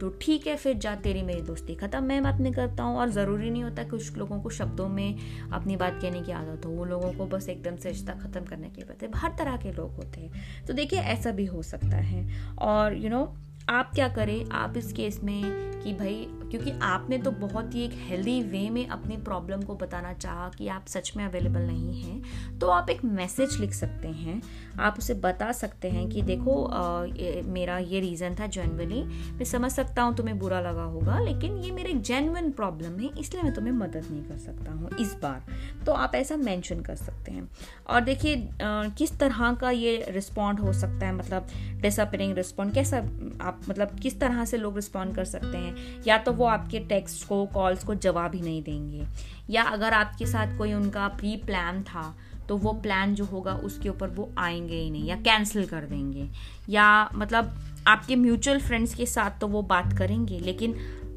तो 0.00 0.08
ठीक 0.22 0.46
है 0.46 0.56
फिर 0.56 0.76
जा 0.78 0.94
तेरी 0.96 1.22
मेरी 1.22 1.40
दोस्ती 1.42 1.74
ख़त्म। 1.74 2.02
मैं 2.04 2.22
बात 2.22 2.40
नहीं 2.40 2.52
करता 2.52 2.82
हूँ 2.82 2.98
और 2.98 3.10
ज़रूरी 3.10 3.50
नहीं 3.50 3.62
होता 3.62 3.84
कुछ 3.84 4.16
लोगों 4.16 4.40
को 4.40 4.50
शब्दों 4.50 4.88
में 4.88 5.18
अपनी 5.52 5.76
बात 5.76 5.98
कहने 6.02 6.22
की 6.22 6.32
आदत 6.32 6.66
हो। 6.66 6.70
वो 6.70 6.84
लोगों 6.84 7.12
को 7.12 7.26
बस 7.26 7.48
एकदम 7.48 7.76
से 7.76 7.88
रिश्ता 7.88 8.14
ख़त्म 8.14 8.44
करने 8.44 8.68
के 8.68 8.82
लिए 8.82 9.10
हर 9.16 9.34
तरह 9.38 9.56
के 9.56 9.72
लोग 9.72 9.94
होते 9.96 10.20
हैं। 10.20 10.64
तो 10.66 10.72
देखिए 10.72 11.00
ऐसा 11.00 11.30
भी 11.30 11.44
हो 11.44 11.62
सकता 11.62 11.96
है। 11.96 12.26
और 12.58 12.94
यू 12.94 13.02
you 13.02 13.10
नो 13.10 13.24
know, 13.24 13.43
आप 13.68 13.92
क्या 13.94 14.08
करें 14.08 14.50
आप 14.50 14.76
इस 14.76 14.92
केस 14.92 15.20
में 15.24 15.42
कि 15.84 15.92
भाई 15.92 16.26
क्योंकि 16.50 16.70
आपने 16.82 17.18
तो 17.18 17.30
बहुत 17.30 17.74
ही 17.74 17.84
एक 17.84 17.92
हेल्दी 17.94 18.42
वे 18.42 18.70
में 18.70 18.86
अपनी 18.88 19.16
प्रॉब्लम 19.16 19.62
को 19.62 19.74
बताना 19.74 20.12
चाहा 20.12 20.48
कि 20.48 20.68
आप 20.68 20.86
सच 20.86 21.12
में 21.16 21.24
अवेलेबल 21.24 21.60
नहीं 21.60 22.02
हैं 22.02 22.58
तो 22.58 22.66
आप 22.66 22.90
एक 22.90 23.04
मैसेज 23.04 23.56
लिख 23.60 23.72
सकते 23.72 24.08
हैं। 24.08 24.40
आप 24.80 24.98
उसे 24.98 25.14
बता 25.14 25.50
सकते 25.52 25.90
हैं 25.90 26.08
कि 26.08 26.22
देखो 26.22 26.64
आ, 26.64 27.04
ये, 27.04 27.42
मेरा 27.42 27.78
ये 27.78 28.00
रीज़न 28.00 28.36
था 28.40 28.46
जनवरी 28.46 29.02
मैं 29.32 29.44
समझ 29.44 29.70
सकता 29.72 30.02
हूँ 30.02 30.16
तुम्हें 30.16 30.38
बुरा 30.38 30.60
लगा 30.60 30.82
होगा 30.82 31.18
लेकिन 31.18 31.56
ये 31.58 31.70
मेरे 31.70 31.92
जेनवन 31.92 32.50
प्रॉब्लम 32.50 32.98
है 33.00 33.10
इसलिए 33.20 33.42
मैं 33.42 33.54
तुम्हें 33.54 33.72
मदद 33.72 34.06
नहीं 34.10 34.22
कर 34.22 34.38
सकता 34.38 34.72
हूँ 34.72 34.90
इस 35.00 35.14
बार। 35.22 35.42
तो 35.86 35.92
आप 35.92 36.14
ऐसा 36.14 36.36
मैंशन 36.36 36.80
कर 36.80 36.96
सकते 36.96 37.32
हैं। 37.32 37.48
और 37.86 38.00
देखिए 38.00 38.48
किस 38.62 39.18
तरह 39.18 39.52
का 39.52 39.70
ये 39.70 40.04
रिस्पॉन्ड 40.08 40.60
हो 40.60 40.72
सकता 40.72 41.06
है 41.06 41.14
मतलब 41.14 41.46
डिसअपेयरिंग 41.80 42.34
रिस्पॉन्ड 42.34 42.74
कैसा 42.74 42.98
आप 43.40 43.53
मतलब 43.68 43.98
किस 44.00 44.18
तरह 44.20 44.44
से 44.44 44.56
लोग 44.56 44.76
रिस्पॉन्ड 44.76 45.14
कर 45.16 45.24
सकते 45.24 45.56
हैं? 45.56 45.74
या 46.06 46.18
तो 46.18 46.32
वो 46.32 46.44
आपके 46.44 46.78
टेक्स्ट 46.78 47.26
को 47.28 47.44
कॉल्स 47.46 47.84
को 47.84 47.94
जवाब 47.94 48.34
ही 48.34 48.40
नहीं 48.40 48.62
देंगे। 48.62 49.06
या 49.50 49.62
अगर 49.62 49.92
आपके 49.92 50.26
साथ 50.26 50.56
कोई 50.58 50.72
उनका 50.72 51.08
प्री 51.08 51.36
प्लान 51.36 51.82
था 51.82 52.14
तो 52.48 52.56
वो 52.56 52.72
प्लान 52.72 53.14
जो 53.14 53.24
होगा 53.24 53.52
उसके 53.54 53.88
ऊपर 53.88 54.08
वो 54.08 54.30
आएँगे 54.38 54.76
ही 54.76 54.90
नहीं, 54.90 55.04
या 55.04 55.16
कैंसिल 55.16 55.66
कर 55.66 55.84
देंगे। 55.84 56.28
या 56.68 57.10
मतलब 57.14 57.54
आपके 57.86 58.16
म्यूचुअल 58.16 58.60
फ्रेंड्स 58.60 58.94
के 58.94 59.06
साथ 59.06 59.40
तो 59.40 59.48
वो 59.48 59.62
बात 59.62 59.96
करेंगे, 59.98 60.38
लेकिन 60.38 60.74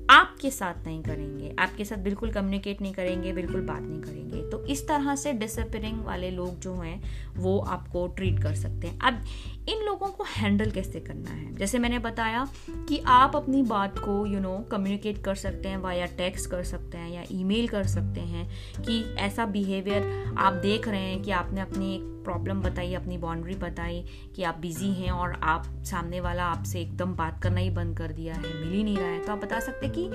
आपके 0.09 0.51
साथ 0.51 0.85
नहीं 0.85 1.03
करेंगे, 1.03 1.55
आपके 1.59 1.85
साथ 1.85 1.97
बिल्कुल 1.97 2.31
कम्युनिकेट 2.31 2.81
नहीं 2.81 2.93
करेंगे, 2.93 3.33
बिल्कुल 3.33 3.61
बात 3.61 3.81
नहीं 3.81 4.01
करेंगे। 4.01 4.49
तो 4.49 4.65
इस 4.65 4.87
तरह 4.87 5.15
से 5.15 5.33
डिसअपियरिंग 5.33 6.05
वाले 6.05 6.31
लोग 6.31 6.59
जो 6.59 6.73
हैं, 6.73 7.01
वो 7.35 7.59
आपको 7.59 8.07
ट्रीट 8.07 8.43
कर 8.43 8.55
सकते 8.55 8.87
हैं। 8.87 8.99
अब 8.99 9.25
इन 9.69 9.85
लोगों 9.85 10.07
को 10.07 10.23
हैंडल 10.23 10.71
कैसे 10.71 10.99
करना 10.99 11.29
है? 11.29 11.55
जैसे 11.55 11.79
मैंने 11.79 11.99
बताया 11.99 12.47
कि 12.69 12.97
आप 13.05 13.35
अपनी 13.35 13.63
बात 13.63 13.99
को 13.99 14.25
यू 14.25 14.39
नो 14.39 14.57
कम्युनिकेट 14.57 15.23
कर 15.23 15.35
सकते 15.35 15.69
हैं 15.69 15.77
वाया 15.77 16.05
टेक्स्ट 16.05 16.51
कर 16.51 16.63
सकते 16.63 16.97
हैं 16.97 17.11
या 17.11 17.23
ईमेल 17.31 17.67
कर 17.67 17.83
सकते 17.83 18.21
हैं 18.21 18.49
कि 18.81 19.15
ऐसा 19.17 19.45
बिहेवियर 19.45 20.33
आप 20.37 20.53
देख 20.53 20.87
रहे 20.87 21.01
हैं 21.01 21.21
कि 21.21 21.31
आपने 21.31 21.61
अपनी 21.61 21.95
एक 21.95 22.16
प्रॉब्लम 22.27 22.61
बताई, 22.61 22.93
अपनी 22.93 23.17
बाउंड्री 23.17 23.55
बताई 23.57 24.03
कि 24.35 24.43
आप 24.43 24.57
बिज़ी 24.59 24.91
हैं 24.93 25.11
और 25.11 25.39
आप 25.45 25.65
सामने 25.85 26.19
वाला 26.21 26.43
आपसे 26.45 26.81
एकदम 26.81 27.13
बात 27.15 27.41
करना 27.43 27.59
ही 27.59 27.69
बंद 27.71 27.97
कर 27.97 28.11
दिया 28.13 28.33
है, 28.33 28.41
मिल 28.41 28.73
ही 28.73 28.83
नहीं 28.83 28.97
रहा 28.97 29.07
है। 29.07 29.19
तो 29.19 29.31
आप 29.31 29.39
बता 29.39 29.59
सकते 29.59 29.89
कि 29.89 30.09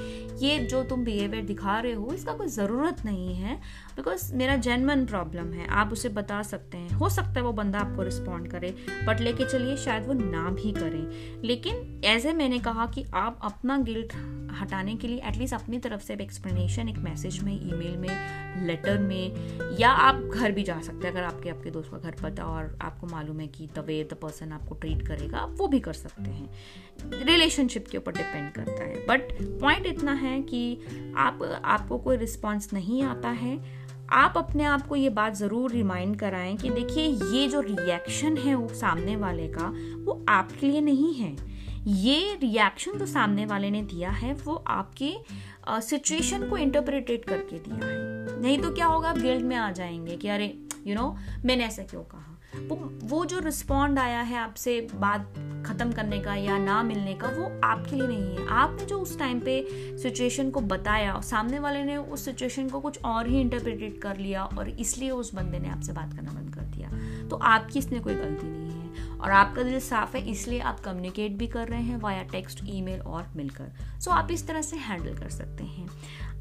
ये 0.46 0.58
जो 0.66 0.82
तुम 0.84 1.04
बिहेवियर 1.04 1.44
दिखा 1.44 1.78
रहे 1.80 1.92
हो, 1.92 2.10
इसका 2.14 2.32
कोई 2.32 2.48
ज़रूरत 2.50 3.04
नहीं 3.04 3.34
है 3.34 3.60
बिकॉज़ 3.96 4.34
मेरा 4.34 4.56
जेनवन 4.58 5.04
प्रॉब्लम 5.06 5.52
है, 5.52 5.66
आप 5.68 5.92
उसे 5.92 6.08
बता 6.10 6.42
सकते 6.44 6.78
हैं। 6.78 6.90
हो 6.92 7.08
सकता 7.08 7.32
है 7.32 7.42
वो 7.42 7.52
बंदा 7.52 7.78
आपको 7.78 8.02
रिस्पॉन्ड 8.02 8.50
करे 8.50 8.74
बट 9.06 9.20
लेके 9.20 9.44
चलिए 9.44 9.76
शायद 9.78 10.06
वो 10.06 10.12
ना 10.14 10.48
भी 10.52 10.72
करें। 10.72 11.42
लेकिन 11.42 12.00
एज 12.04 12.26
ए 12.26 12.32
मैंने 12.32 12.58
कहा 12.58 12.86
कि 12.86 13.04
आप 13.14 13.38
अपना 13.44 13.78
गिल्ट 13.80 14.12
हटाने 14.52 14.94
के 14.96 15.08
लिए 15.08 15.20
एटलीस्ट 15.24 15.54
अपनी 15.54 15.78
तरफ़ 15.78 16.02
से 16.02 16.14
एक 16.14 16.20
एक्सप्लेनेशन 16.20 16.88
एक 16.88 16.98
मैसेज 17.00 17.38
में 17.42 17.52
ईमेल 17.52 17.96
में 17.98 18.66
लेटर 18.66 18.98
में, 18.98 19.76
या 19.78 19.90
आप 19.90 20.20
घर 20.34 20.52
भी 20.52 20.62
जा 20.62 20.81
सकते 20.81 21.06
हैं, 21.06 21.14
अगर 21.14 21.24
आपके 21.24 21.50
आपके 21.50 21.70
दोस्त 21.70 21.90
का 21.90 21.98
घर 22.02 22.14
पता 22.22 22.44
और 22.44 22.76
आपको 22.82 23.06
मालूम 23.06 23.40
है 23.40 23.46
कि 23.48 23.68
द 23.74 23.84
वे 23.86 24.02
द 24.04 24.14
पर्सन 24.14 24.52
आपको 24.52 24.74
ट्रीट 24.74 25.06
करेगा 25.06 25.38
आप 25.38 25.54
वो 25.58 25.68
भी 25.68 25.80
कर 25.80 25.92
सकते 25.92 26.30
हैं। 26.30 27.22
रिलेशनशिप 27.24 27.88
के 27.88 27.98
ऊपर 27.98 28.12
डिपेंड 28.12 28.52
करता 28.52 28.84
है। 28.84 29.06
बट 29.06 29.32
पॉइंट 29.60 29.86
इतना 29.86 30.12
है 30.14 30.40
कि 30.42 30.78
आप, 31.16 31.42
आपको 31.64 31.98
कोई 31.98 32.16
रिस्पॉन्स 32.16 32.72
नहीं 32.72 33.02
आता 33.02 33.28
है। 33.28 33.56
आप 34.12 34.34
अपने 34.36 34.64
आप 34.64 34.86
को 34.86 34.96
ये 34.96 35.08
बात 35.10 35.34
ज़रूर 35.34 35.70
रिमाइंड 35.70 36.18
कराएँ 36.18 36.56
कि 36.56 36.70
देखिए, 36.70 37.06
ये 37.06 37.46
जो 37.48 37.60
रिएक्शन 37.60 38.36
है 38.36 38.54
वो 38.54 38.68
सामने 38.74 39.16
वाले 39.16 39.48
का, 39.48 39.72
वो 40.04 40.24
आपके 40.28 40.66
लिए 40.66 40.80
नहीं 40.80 41.14
है। 41.14 41.36
ये 41.88 42.34
रिएक्शन 42.34 42.98
जो 42.98 43.06
सामने 43.06 43.46
वाले 43.46 43.70
ने 43.70 43.82
दिया 43.82 44.10
है, 44.10 44.32
वो 44.34 44.54
आपके 44.66 45.14
सिचुएशन 45.68 46.48
को 46.50 46.56
इंटरप्रिटेट 46.56 47.24
करके 47.24 47.58
दिया 47.58 47.86
है। 47.86 48.40
नहीं 48.42 48.58
तो 48.58 48.70
क्या 48.70 48.86
होगा, 48.86 49.08
आप 49.08 49.18
गिल्ड 49.18 49.44
में 49.44 49.56
आ 49.56 49.70
जाएँगे 49.70 50.16
कि 50.16 50.28
अरे 50.28 50.46
यू 50.86 50.94
नो 50.94 51.17
मैंने 51.44 51.65
ऐसा 51.65 51.82
क्यों 51.82 52.03
कहा? 52.05 52.29
वो 52.60 52.77
वो 53.05 53.24
जो 53.24 53.39
रिस्पॉन्ड 53.39 53.98
आया 53.98 54.20
है 54.20 54.36
आपसे 54.39 54.81
बात 54.94 55.34
ख़त्म 55.67 55.93
करने 55.93 56.19
का 56.20 56.34
या 56.34 56.56
ना 56.58 56.82
मिलने 56.82 57.15
का, 57.15 57.29
वो 57.29 57.60
आपके 57.65 57.96
लिए 57.96 58.06
नहीं 58.06 58.36
है। 58.36 58.46
आपने 58.48 58.86
जो 58.86 58.98
उस 58.98 59.19
टाइम 59.19 59.41
पे 59.41 59.65
सिचुएशन 59.98 60.51
को 60.51 60.60
बताया 60.60 61.12
और 61.12 61.22
सामने 61.22 61.58
वाले 61.58 61.82
ने 61.84 61.96
उस 61.96 62.24
सिचुएशन 62.24 62.69
को 62.69 62.81
कुछ 62.81 63.03
और 63.05 63.29
ही 63.29 63.41
इंटरप्रिटेट 63.41 64.01
कर 64.03 64.17
लिया 64.17 64.44
और 64.44 64.69
इसलिए 64.69 65.10
उस 65.10 65.34
बंदे 65.34 65.58
ने 65.58 65.69
आपसे 65.69 65.93
बात 65.93 66.15
करना 66.15 66.32
बंद 66.32 66.55
कर 66.55 66.65
दिया 66.77 66.91
तो 67.29 67.36
आपकी 67.36 67.79
इसमें 67.79 68.01
कोई 68.03 68.15
गलती 68.15 68.46
नहीं 68.46 68.70
है। 68.70 69.11
और 69.22 69.31
आपका 69.31 69.62
दिल 69.62 69.79
साफ़ 69.81 70.17
है 70.17 70.22
इसलिए 70.31 70.60
आप 70.60 70.81
कम्युनिकेट 70.81 71.32
भी 71.32 71.46
कर 71.46 71.69
रहे 71.69 71.82
हैं 71.82 71.96
वाया 72.00 72.22
टेक्स्ट 72.22 72.60
ईमेल 72.67 73.00
और 73.00 73.26
मिलकर। 73.36 73.72
सो 74.00 74.10
so, 74.10 74.17
आप 74.17 74.31
इस 74.31 74.46
तरह 74.46 74.62
से 74.62 74.76
हैंडल 74.79 75.14
कर 75.14 75.29
सकते 75.31 75.64
हैं। 75.64 75.88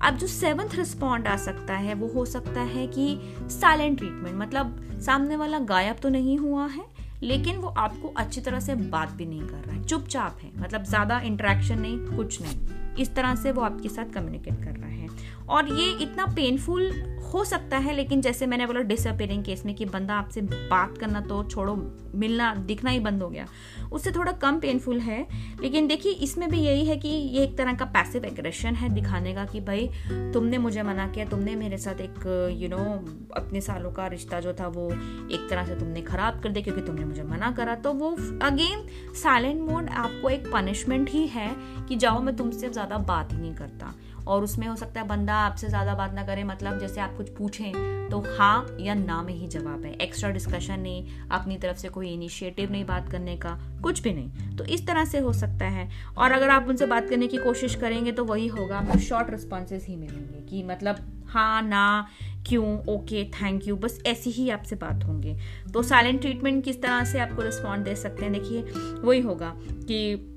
अब 0.01 0.17
जो 0.17 0.27
सेवन्थ 0.27 0.75
रिस्पॉन्ड 0.75 1.27
आ 1.27 1.35
सकता 1.37 1.73
है 1.75 1.93
वो 1.93 2.07
हो 2.07 2.25
सकता 2.25 2.61
है 2.61 2.87
कि 2.87 3.19
साइलेंट 3.51 3.97
ट्रीटमेंट 3.97 4.35
मतलब 4.35 4.99
सामने 5.01 5.35
वाला 5.35 5.59
गायब 5.67 5.97
तो 6.01 6.09
नहीं 6.09 6.37
हुआ 6.37 6.65
है 6.67 6.85
लेकिन 7.23 7.57
वो 7.57 7.67
आपको 7.69 8.13
अच्छी 8.17 8.41
तरह 8.41 8.59
से 8.59 8.75
बात 8.75 9.11
भी 9.11 9.25
नहीं 9.25 9.41
कर 9.41 9.57
रहा 9.57 9.75
है। 9.75 9.83
चुपचाप 9.83 10.37
है 10.41 10.51
मतलब 10.57 10.83
ज़्यादा 10.83 11.19
इंट्रैक्शन 11.21 11.79
नहीं 11.79 12.17
कुछ 12.17 12.41
नहीं। 12.41 12.95
इस 12.99 13.13
तरह 13.15 13.35
से 13.35 13.51
वो 13.51 13.61
आपके 13.61 13.89
साथ 13.89 14.13
कम्युनिकेट 14.13 14.63
कर 14.63 14.71
रहा 14.71 14.89
है। 14.89 15.07
और 15.49 15.71
ये 15.71 15.91
इतना 16.03 16.25
पेनफुल 16.25 16.91
हो 17.23 17.43
सकता 17.45 17.77
है 17.77 17.93
लेकिन 17.93 18.21
जैसे 18.21 18.45
मैंने 18.45 18.65
बोला 18.65 18.79
डिसअपेयरिंग 18.83 19.43
केस 19.43 19.65
में 19.65 19.73
कि 19.75 19.85
बंदा 19.87 20.15
आपसे 20.15 20.41
बात 20.41 20.97
करना 20.97 21.21
तो 21.21 21.43
छोड़ो 21.43 21.75
मिलना 22.15 22.53
दिखना 22.67 22.89
ही 22.89 22.99
बंद 22.99 23.21
हो 23.23 23.29
गया। 23.29 23.45
उससे 23.91 24.11
थोड़ा 24.11 24.31
कम 24.31 24.59
पेनफुल 24.59 24.99
है 24.99 25.25
लेकिन 25.61 25.87
देखिए 25.87 26.11
इसमें 26.23 26.49
भी 26.49 26.59
यही 26.59 26.85
है 26.85 26.97
कि 26.97 27.07
ये 27.07 27.43
एक 27.43 27.57
तरह 27.57 27.73
का 27.73 27.85
पैसिव 27.93 28.25
एग्रेशन 28.25 28.75
है 28.75 28.89
दिखाने 28.89 29.33
का 29.33 29.45
कि 29.45 29.59
भाई 29.61 29.89
तुमने 30.33 30.57
मुझे 30.57 30.83
मना 30.83 31.07
किया 31.07 31.25
तुमने 31.25 31.55
मेरे 31.55 31.77
साथ 31.77 32.01
एक 32.01 32.19
यू 32.57 32.67
you 32.67 32.69
नो 32.69 32.77
know, 32.77 33.37
अपने 33.37 33.61
सालों 33.61 33.91
का 33.91 34.07
रिश्ता 34.07 34.39
जो 34.39 34.53
था 34.53 34.67
वो 34.67 34.89
एक 34.91 35.47
तरह 35.49 35.65
से 35.65 35.75
तुमने 35.75 36.01
खराब 36.01 36.41
कर 36.43 36.49
दिया 36.49 36.63
क्योंकि 36.63 36.81
तुमने 36.81 37.05
मुझे 37.05 37.23
मना 37.23 37.51
करा। 37.51 37.75
तो 37.77 37.93
वो 37.93 38.11
अगेन 38.43 38.87
साइलेंट 39.23 39.61
मोड 39.61 39.89
आपको 39.89 40.29
एक 40.29 40.51
पनिशमेंट 40.53 41.09
ही 41.09 41.25
है 41.27 41.49
कि 41.87 41.95
जाओ 41.95 42.21
मैं 42.21 42.35
तुमसे 42.35 42.69
ज़्यादा 42.69 42.97
बात 42.97 43.33
ही 43.33 43.37
नहीं 43.37 43.55
करता। 43.55 43.93
और 44.27 44.43
उसमें 44.43 44.67
हो 44.67 44.75
सकता 44.75 45.01
है 45.01 45.07
बंदा 45.07 45.35
आपसे 45.35 45.67
ज़्यादा 45.69 45.93
बात 45.95 46.13
ना 46.13 46.23
करे 46.23 46.43
मतलब 46.43 46.79
जैसे 46.79 47.01
आप 47.01 47.10
कुछ 47.11 47.29
पूछें 47.29 48.09
तो 48.11 48.19
हाँ 48.37 48.77
या 48.79 48.93
ना 48.93 49.21
में 49.21 49.33
ही 49.33 49.47
जवाब 49.47 49.83
है। 49.85 49.93
एक्स्ट्रा 49.93 50.29
डिस्कशन 50.29 50.79
नहीं, 50.79 51.07
अपनी 51.31 51.57
तरफ़ 51.57 51.77
से 51.77 51.89
कोई 51.89 52.09
इनिशिएटिव 52.09 52.71
नहीं 52.71 52.85
बात 52.85 53.09
करने 53.09 53.35
का, 53.37 53.57
कुछ 53.83 54.01
भी 54.01 54.13
नहीं। 54.13 54.57
तो 54.57 54.63
इस 54.63 54.87
तरह 54.87 55.05
से 55.05 55.19
हो 55.19 55.33
सकता 55.33 55.65
है। 55.65 55.89
और 56.17 56.31
अगर 56.31 56.49
आप 56.49 56.65
उनसे 56.69 56.85
बात 56.85 57.09
करने 57.09 57.27
की 57.27 57.37
कोशिश 57.37 57.75
करेंगे 57.75 58.11
तो 58.11 58.25
वही 58.25 58.47
होगा 58.47 58.77
आपको 58.77 58.99
शॉर्ट 58.99 59.29
रिस्पॉन्सेज 59.29 59.85
ही 59.85 59.95
मिलेंगे 59.95 60.45
कि 60.49 60.63
मतलब 60.63 61.25
हाँ 61.27 61.61
ना, 61.61 62.07
क्यों 62.47 62.79
ओके 62.89 63.23
थैंक 63.23 63.67
यू 63.67 63.75
बस 63.75 64.01
ऐसी 64.05 64.29
ही 64.29 64.49
आपसे 64.49 64.75
बात 64.75 65.03
होंगे। 65.03 65.37
तो 65.73 65.83
साइलेंट 65.83 66.21
ट्रीटमेंट 66.21 66.63
किस 66.63 66.81
तरह 66.81 67.03
से 67.03 67.19
आपको 67.19 67.41
रिस्पॉन्ड 67.41 67.85
दे 67.85 67.95
सकते 67.95 68.25
हैं? 68.25 68.33
देखिए, 68.33 68.61
वही 69.01 69.21
होगा 69.21 69.53
कि 69.57 70.27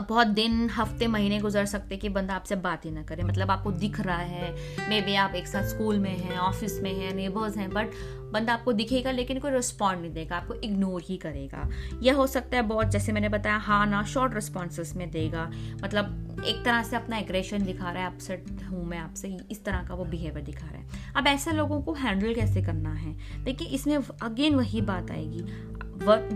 बहुत 0.00 0.26
दिन, 0.26 0.68
हफ़्ते, 0.70 1.06
महीने 1.06 1.38
गुजर 1.38 1.66
सकते 1.66 1.96
कि 1.96 2.08
बंदा 2.08 2.34
आपसे 2.34 2.56
बात 2.56 2.84
ही 2.84 2.90
ना 2.90 3.02
करे। 3.02 3.22
मतलब 3.22 3.50
आपको 3.50 3.70
दिख 3.72 4.00
रहा 4.00 4.16
है 4.16 4.54
मे 4.88 5.00
बी 5.00 5.14
आप 5.14 5.34
एक 5.34 5.46
साथ 5.46 5.68
स्कूल 5.68 5.98
में 5.98 6.16
हैं 6.18 6.38
ऑफ़िस 6.38 6.80
में 6.82 6.92
हैं 6.94 7.12
नेबर्स 7.14 7.56
हैं 7.56 7.68
बट 7.70 7.90
बंदा 8.32 8.52
आपको 8.52 8.72
दिखेगा 8.72 9.10
लेकिन 9.10 9.38
कोई 9.38 9.50
रिस्पॉन्ड 9.50 10.00
नहीं 10.00 10.12
देगा, 10.12 10.36
आपको 10.36 10.54
इग्नोर 10.54 11.02
ही 11.04 11.16
करेगा। 11.16 11.68
यह 12.02 12.14
हो 12.14 12.26
सकता 12.26 12.56
है 12.56 12.62
बहुत, 12.62 12.90
जैसे 12.90 13.12
मैंने 13.12 13.28
बताया 13.28 13.56
हाँ 13.56 13.86
ना 13.86 14.02
शॉर्ट 14.04 14.34
रिस्पॉन्सेस 14.34 14.94
में 14.96 15.10
देगा। 15.10 15.50
मतलब 15.84 16.44
एक 16.46 16.64
तरह 16.64 16.82
से 16.82 16.96
अपना 16.96 17.18
एग्रेशन 17.18 17.64
दिखा 17.64 17.90
रहा 17.90 18.02
है 18.02 18.14
अपसेट 18.14 18.46
हूँ 18.70 18.84
मैं 18.86 18.98
आपसे, 18.98 19.36
इस 19.50 19.64
तरह 19.64 19.82
का 19.82 19.94
वो 19.94 20.04
बिहेवियर 20.04 20.44
दिखा 20.44 20.66
रहा 20.66 20.78
है। 20.78 21.12
अब 21.16 21.26
ऐसे 21.26 21.52
लोगों 21.52 21.80
को 21.82 21.92
हैंडल 21.92 22.34
कैसे 22.34 22.62
करना 22.62 22.92
है? 22.92 23.14
देखिए, 23.44 23.68
इसमें 23.68 23.96
अगेन 24.22 24.54
वही 24.54 24.80
बात 24.82 25.10
आएगी। 25.10 25.44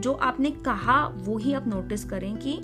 जो 0.00 0.12
आपने 0.12 0.50
कहा, 0.50 1.06
वो 1.06 1.38
ही 1.38 1.52
आप 1.54 1.66
नोटिस 1.68 2.04
करें 2.04 2.36
कि 2.36 2.60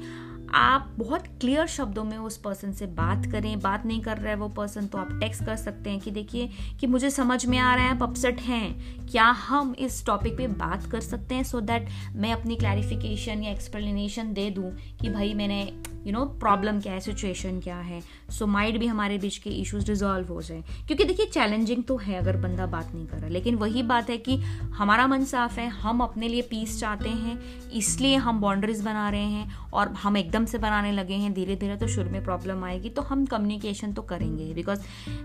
आप 0.54 0.92
बहुत 0.98 1.26
क्लियर 1.40 1.66
शब्दों 1.66 2.04
में 2.04 2.16
उस 2.18 2.36
पर्सन 2.36 2.72
से 2.72 2.86
बात 2.86 3.26
करें। 3.26 3.60
बात 3.60 3.86
नहीं 3.86 4.00
कर 4.00 4.16
रहा 4.16 4.30
है 4.30 4.36
वो 4.36 4.48
पर्सन 4.48 4.86
तो 4.86 4.98
आप 4.98 5.12
टेक्स्ट 5.20 5.44
कर 5.44 5.56
सकते 5.56 5.90
हैं 5.90 6.00
कि 6.00 6.10
देखिए 6.10 6.50
कि 6.80 6.86
मुझे 6.86 7.10
समझ 7.10 7.44
में 7.46 7.58
आ 7.58 7.74
रहा 7.74 7.84
है, 7.84 7.90
आप 7.90 8.02
अपसेट 8.02 8.40
हैं। 8.40 9.06
क्या 9.06 9.24
हम 9.24 9.74
इस 9.78 10.04
टॉपिक 10.06 10.36
पे 10.36 10.46
बात 10.46 10.86
कर 10.86 11.00
सकते 11.00 11.34
हैं? 11.34 11.42
सो 11.42 11.60
so 11.60 11.66
दैट 11.66 11.88
मैं 12.16 12.32
अपनी 12.32 12.56
क्लैरिफिकेशन 12.56 13.42
या 13.42 13.50
एक्सप्लेनेशन 13.50 14.32
दे 14.32 14.50
दूँ 14.50 14.70
कि 15.00 15.08
भाई 15.08 15.34
मैंने 15.34 15.62
यू 16.06 16.12
नो 16.12 16.24
प्रॉब्लम 16.24 16.80
क्या 16.80 16.92
है 16.92 17.00
सिचुएशन 17.00 17.60
क्या 17.60 17.76
है। 17.76 18.00
सो 18.30 18.46
माइंड 18.46 18.78
भी 18.78 18.86
हमारे 18.86 19.18
बीच 19.18 19.36
के 19.38 19.50
इश्यूज़ 19.50 19.86
रिजॉल्व 19.86 20.28
हो 20.28 20.40
जाए। 20.42 20.62
क्योंकि 20.86 21.04
देखिए 21.04 21.26
चैलेंजिंग 21.26 21.82
तो 21.84 21.96
है 21.96 22.14
अगर 22.14 22.36
बंदा 22.36 22.66
बात 22.66 22.94
नहीं 22.94 23.06
कर 23.06 23.18
रहा। 23.18 23.28
लेकिन 23.28 23.54
वही 23.54 23.82
बात 23.82 24.10
है 24.10 24.16
कि 24.18 24.36
हमारा 24.76 25.06
मन 25.06 25.24
साफ़ 25.24 25.60
है, 25.60 25.68
हम 25.68 26.00
अपने 26.00 26.28
लिए 26.28 26.42
पीस 26.42 26.80
चाहते 26.80 27.08
हैं, 27.08 27.38
इसलिए 27.70 28.16
हम 28.16 28.40
बाउंड्रीज 28.40 28.80
बना 28.80 29.08
रहे 29.10 29.20
हैं 29.20 29.70
और 29.72 29.92
हम 29.92 30.16
एकदम 30.16 30.41
से 30.46 30.58
बनाने 30.58 30.92
लगे 30.92 31.14
हैं 31.14 31.32
धीरे 31.34 31.56
धीरे 31.56 31.76
तो 31.76 31.86
शुरू 31.86 32.10
में 32.10 32.22
प्रॉब्लम 32.24 32.64
आएगी 32.64 32.88
तो 32.90 33.02
हम 33.02 33.24
कम्युनिकेशन 33.26 33.92
तो 33.92 34.02
करेंगे 34.04 34.52
बिकॉज़ 34.54 34.80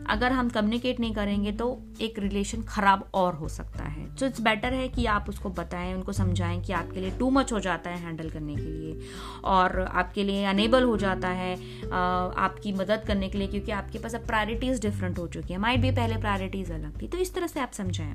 अगर 0.10 0.32
हम 0.32 0.50
कम्युनिकेट 0.50 1.00
नहीं 1.00 1.14
करेंगे 1.14 1.52
तो 1.52 1.68
एक 2.02 2.20
रिलेशन 2.20 2.62
खराब 2.64 3.10
और 3.14 3.36
हो 3.36 3.48
सकता 3.50 3.84
है। 3.84 4.06
तो 4.16 4.26
इट्स 4.26 4.42
बेटर 4.42 4.74
है 4.74 4.88
कि 4.88 5.06
आप 5.06 5.30
उसको 5.30 5.50
बताएँ, 5.50 5.94
उनको 5.94 6.12
समझाएँ 6.12 6.62
कि 6.62 6.74
आपके 6.74 7.00
लिए 7.00 7.12
टू 7.20 7.30
मच 7.30 7.52
हो 7.54 7.60
जाता 7.60 7.90
है 7.90 8.00
हैंडल 8.00 8.30
करने 8.30 8.56
के 8.56 8.62
लिए 8.62 9.00
और 9.46 9.80
आपके 9.82 10.24
लिए 10.24 10.44
अनेबल 10.46 10.84
हो 10.84 10.98
जाता 10.98 11.28
है 11.30 11.54
आपकी 11.86 12.74
मदद 12.74 13.04
करने 13.08 13.30
के 13.30 13.38
लिए 13.38 13.48
क्योंकि 13.48 13.72
आपके 13.72 14.00
पास 14.00 14.16
अब 14.16 14.26
प्रायोरिटीज़ 14.28 14.82
डिफरेंट 14.82 15.20
हो 15.20 15.28
चुकी 15.28 15.54
है। 15.54 15.60
माइट 15.60 15.82
भी 15.82 15.92
पहले 15.92 16.18
प्रायोरिटीज़ 16.18 16.72
अलग 16.74 17.02
थी। 17.02 17.08
तो 17.08 17.18
इस 17.18 17.34
तरह 17.34 17.48
से 17.48 17.60
आप 17.60 17.72
समझाएँ। 17.74 18.14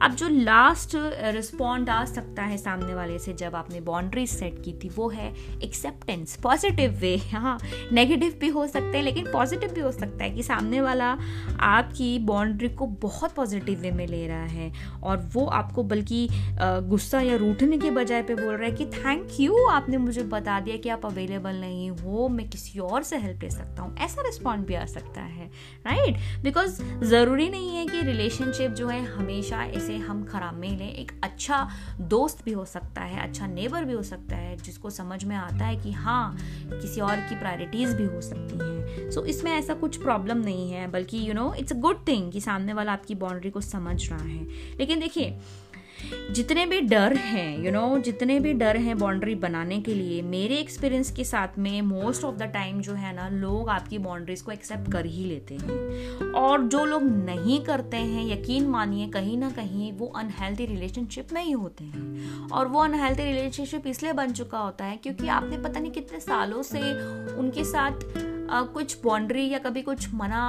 अब 0.00 0.14
जो 0.14 0.28
लास्ट 0.30 0.96
रिस्पॉन्ड 1.34 1.90
आ 1.90 2.04
सकता 2.04 2.42
है 2.42 2.58
सामने 2.58 2.94
वाले 2.94 3.18
से 3.18 3.32
जब 3.34 3.56
आपने 3.56 3.80
बाउंड्रीज 3.82 4.28
सेट 4.30 4.62
की 4.64 4.72
थी, 4.74 4.88
वो 4.88 5.08
है 5.08 5.32
एक्सेप्टेंस 5.62 6.36
पॉजिटिव 6.42 6.98
वे 7.00 7.16
हाँ 7.32 7.58
नेगेटिव 7.92 8.34
भी 8.40 8.48
हो 8.48 8.66
सकते 8.66 8.96
हैं, 8.96 9.04
लेकिन 9.04 9.30
पॉजिटिव 9.32 9.72
भी 9.72 9.80
हो 9.80 9.92
सकता 9.92 10.24
है 10.24 10.30
कि 10.30 10.42
सामने 10.42 10.80
वाला 10.80 11.16
आपकी 11.60 12.18
बाउंड्री 12.26 12.68
को 12.68 12.86
बहुत 13.02 13.32
पॉजिटिव 13.34 13.80
वे 13.80 13.90
में 13.90 14.06
ले 14.06 14.26
रहा 14.26 14.44
है 14.46 14.72
और 15.02 15.16
वो 15.32 15.44
आपको 15.52 15.82
बल्कि 15.84 16.26
गुस्सा 16.62 17.20
या 17.20 17.36
रूठने 17.36 17.78
के 17.78 17.90
बजाय 17.90 18.22
पे 18.22 18.34
बोल 18.34 18.54
रहा 18.54 18.66
है 18.66 18.72
कि 18.72 18.86
थैंक 18.86 19.40
यू 19.40 19.64
आपने 19.68 19.96
मुझे 19.98 20.22
बता 20.32 20.58
दिया 20.60 20.76
कि 20.76 20.88
आप 20.88 21.06
अवेलेबल 21.06 21.56
नहीं 21.56 21.90
हो, 21.90 22.28
मैं 22.28 22.48
किसी 22.50 22.78
और 22.78 23.02
से 23.02 23.16
हेल्प 23.18 23.42
ले 23.42 23.50
सकता 23.50 23.82
हूँ। 23.82 23.96
ऐसा 23.98 24.22
रिस्पॉन्ड 24.22 24.66
भी 24.66 24.74
आ 24.74 24.84
सकता 24.86 25.20
है 25.20 25.46
राइट 25.86 26.16
बिकॉज़ 26.42 26.82
ज़रूरी 27.04 27.48
नहीं 27.50 27.76
है 27.76 27.86
कि 27.86 28.02
रिलेशनशिप 28.02 28.70
जो 28.72 28.88
है 28.88 29.04
हमेशा 29.06 29.62
इसे 29.76 29.96
हम 29.98 30.24
खराब 30.24 30.54
में 30.54 30.68
लें। 30.78 30.90
एक 30.90 31.12
अच्छा 31.24 31.68
दोस्त 32.00 32.44
भी 32.44 32.52
हो 32.52 32.64
सकता 32.64 33.02
है 33.02 33.20
अच्छा 33.22 33.46
नेबर 33.46 33.84
भी 33.84 33.92
हो 33.92 34.02
सकता 34.02 34.36
है, 34.36 34.56
जिसको 34.56 34.90
समझ 34.90 35.22
में 35.24 35.36
आता 35.36 35.64
है 35.64 35.76
कि 35.76 35.92
हाँ 35.92 36.31
किसी 36.72 37.00
और 37.00 37.16
की 37.16 37.38
प्रायोरिटीज़ 37.38 37.96
भी 37.96 38.04
हो 38.04 38.20
सकती 38.20 38.54
हैं। 38.54 39.10
सो 39.10 39.20
so, 39.20 39.26
इसमें 39.26 39.52
ऐसा 39.52 39.74
कुछ 39.74 39.96
प्रॉब्लम 39.96 40.38
नहीं 40.38 40.72
है 40.72 40.90
बल्कि 40.90 41.28
you 41.28 41.34
know 41.34 41.54
it's 41.54 41.72
a 41.72 41.76
good 41.76 42.08
thing 42.08 42.32
कि 42.32 42.40
सामने 42.40 42.72
वाला 42.72 42.92
आपकी 42.92 43.14
बाउंड्री 43.14 43.50
को 43.50 43.60
समझ 43.60 44.10
रहा 44.10 44.24
है। 44.24 44.44
लेकिन 44.78 45.00
देखिए 45.00 45.38
जितने 46.30 46.66
भी 46.66 46.80
डर 46.80 47.16
हैं 47.16 47.64
यू 47.64 47.72
नो 47.72 47.98
जितने 47.98 48.38
भी 48.40 48.52
डर 48.52 48.76
हैं 48.76 48.98
बाउंड्री 48.98 49.34
बनाने 49.34 49.80
के 49.80 49.94
लिए, 49.94 50.20
मेरे 50.22 50.56
एक्सपीरियंस 50.56 51.10
के 51.10 51.24
साथ 51.24 51.58
में 51.58 51.80
मोस्ट 51.82 52.24
ऑफ़ 52.24 52.36
द 52.36 52.42
टाइम 52.42 52.80
जो 52.80 52.92
है 52.92 53.14
ना, 53.16 53.28
लोग 53.28 53.68
आपकी 53.68 53.98
बाउंड्रीज 53.98 54.40
को 54.40 54.52
एक्सेप्ट 54.52 54.90
कर 54.92 55.06
ही 55.06 55.24
लेते 55.24 55.54
हैं। 55.54 56.32
और 56.32 56.62
जो 56.62 56.84
लोग 56.84 57.02
नहीं 57.02 57.60
करते 57.64 57.96
हैं, 57.96 58.26
यकीन 58.32 58.66
मानिए, 58.66 59.08
कहीं 59.08 59.36
ना 59.38 59.50
कहीं 59.50 59.92
वो 59.92 60.06
अनहेल्दी 60.06 60.66
रिलेशनशिप 60.66 61.32
में 61.32 61.42
ही 61.42 61.52
होते 61.52 61.84
हैं। 61.84 62.48
और 62.48 62.68
वो 62.68 62.80
अनहेल्दी 62.80 63.22
रिलेशनशिप 63.22 63.86
इसलिए 63.86 64.12
बन 64.12 64.32
चुका 64.32 64.58
होता 64.58 64.84
है 64.84 64.96
क्योंकि 64.96 65.28
आपने 65.28 65.58
पता 65.58 65.80
नहीं 65.80 65.92
कितने 65.92 66.20
सालों 66.20 66.62
से 66.62 66.80
उनके 67.34 67.64
साथ 67.64 68.04
कुछ 68.74 68.96
बाउंड्री 69.04 69.48
या 69.48 69.58
कभी 69.58 69.82
कुछ 69.82 70.14
मना 70.14 70.42